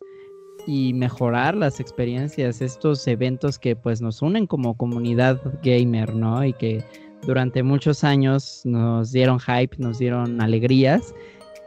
[0.68, 6.44] y mejorar las experiencias, estos eventos que pues nos unen como comunidad gamer, ¿no?
[6.44, 6.84] Y que
[7.24, 11.14] durante muchos años nos dieron hype, nos dieron alegrías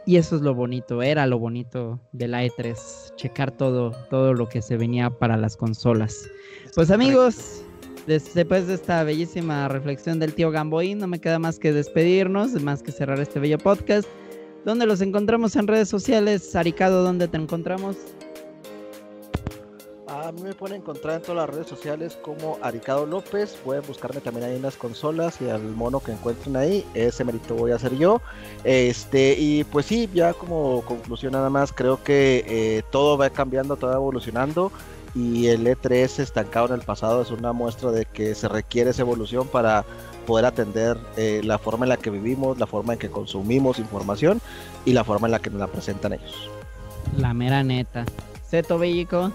[0.05, 4.49] y eso es lo bonito, era lo bonito de la E3, checar todo, todo lo
[4.49, 6.27] que se venía para las consolas.
[6.75, 7.63] Pues amigos,
[8.07, 12.81] después de esta bellísima reflexión del tío Gamboín, no me queda más que despedirnos, más
[12.81, 14.07] que cerrar este bello podcast.
[14.65, 16.55] ¿Dónde los encontramos en redes sociales?
[16.55, 17.97] Aricado, ¿dónde te encontramos?
[20.11, 23.55] A mí me pueden encontrar en todas las redes sociales como Aricado López.
[23.63, 26.83] Pueden buscarme también ahí en las consolas y al mono que encuentren ahí.
[26.95, 28.19] Ese mérito voy a hacer yo.
[28.63, 33.75] Este, y pues sí, ya como conclusión nada más, creo que eh, todo va cambiando,
[33.75, 34.71] todo va evolucionando.
[35.13, 39.03] Y el E3 estancado en el pasado es una muestra de que se requiere esa
[39.03, 39.85] evolución para
[40.25, 44.41] poder atender eh, la forma en la que vivimos, la forma en que consumimos información
[44.85, 46.49] y la forma en la que nos la presentan ellos.
[47.15, 48.05] La mera neta.
[48.47, 49.31] Seto Bellico.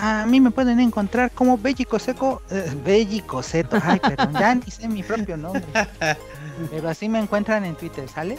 [0.00, 4.70] A mí me pueden encontrar como Bellico Seco, eh, Bellico Seto, ay, perdón, ya ni
[4.70, 5.64] sé mi propio nombre.
[6.70, 8.38] Pero así me encuentran en Twitter, ¿sale?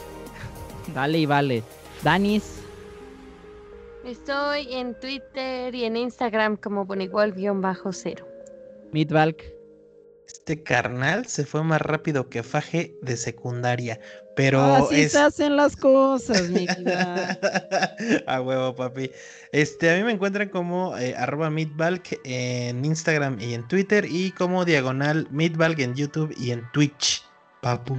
[0.94, 1.64] Dale y vale.
[2.02, 2.62] Danis.
[4.06, 8.26] Estoy en Twitter y en Instagram como Bonigual-cero.
[8.94, 9.59] Midvalk.
[10.32, 14.00] Este carnal se fue más rápido que Faje de secundaria.
[14.36, 17.40] Pero Así se hacen las cosas, mi vida.
[18.28, 19.10] a huevo, papi.
[19.52, 24.30] Este, a mí me encuentran como eh, arroba Meatbalk en Instagram y en Twitter y
[24.32, 27.26] como diagonal Meatbalk en YouTube y en Twitch,
[27.62, 27.98] papu.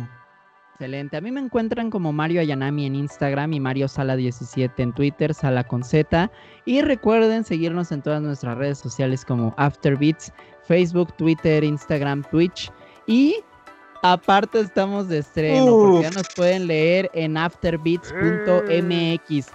[0.75, 1.17] Excelente.
[1.17, 5.35] A mí me encuentran como Mario Ayanami en Instagram y Mario Sala 17 en Twitter,
[5.35, 6.31] Sala con Z.
[6.65, 10.33] Y recuerden seguirnos en todas nuestras redes sociales como Afterbeats
[10.71, 12.71] Facebook, Twitter, Instagram, Twitch.
[13.09, 13.35] Y
[14.05, 19.47] aparte estamos de estreno, porque ya nos pueden leer en afterbeats.mx.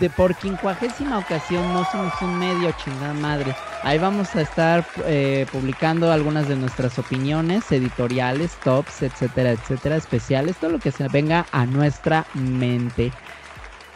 [0.00, 3.54] De por quincuagésima ocasión no somos un medio chingada madre.
[3.84, 10.56] Ahí vamos a estar eh, publicando algunas de nuestras opiniones editoriales, tops, etcétera, etcétera, especiales,
[10.56, 13.12] todo lo que se venga a nuestra mente.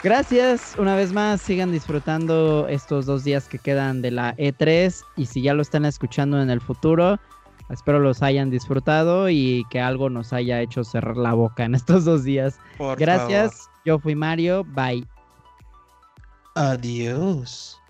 [0.03, 5.27] Gracias una vez más, sigan disfrutando estos dos días que quedan de la E3 y
[5.27, 7.21] si ya lo están escuchando en el futuro,
[7.71, 12.05] espero los hayan disfrutado y que algo nos haya hecho cerrar la boca en estos
[12.05, 12.59] dos días.
[12.99, 15.07] Gracias, yo fui Mario, bye.
[16.57, 17.82] Adiós.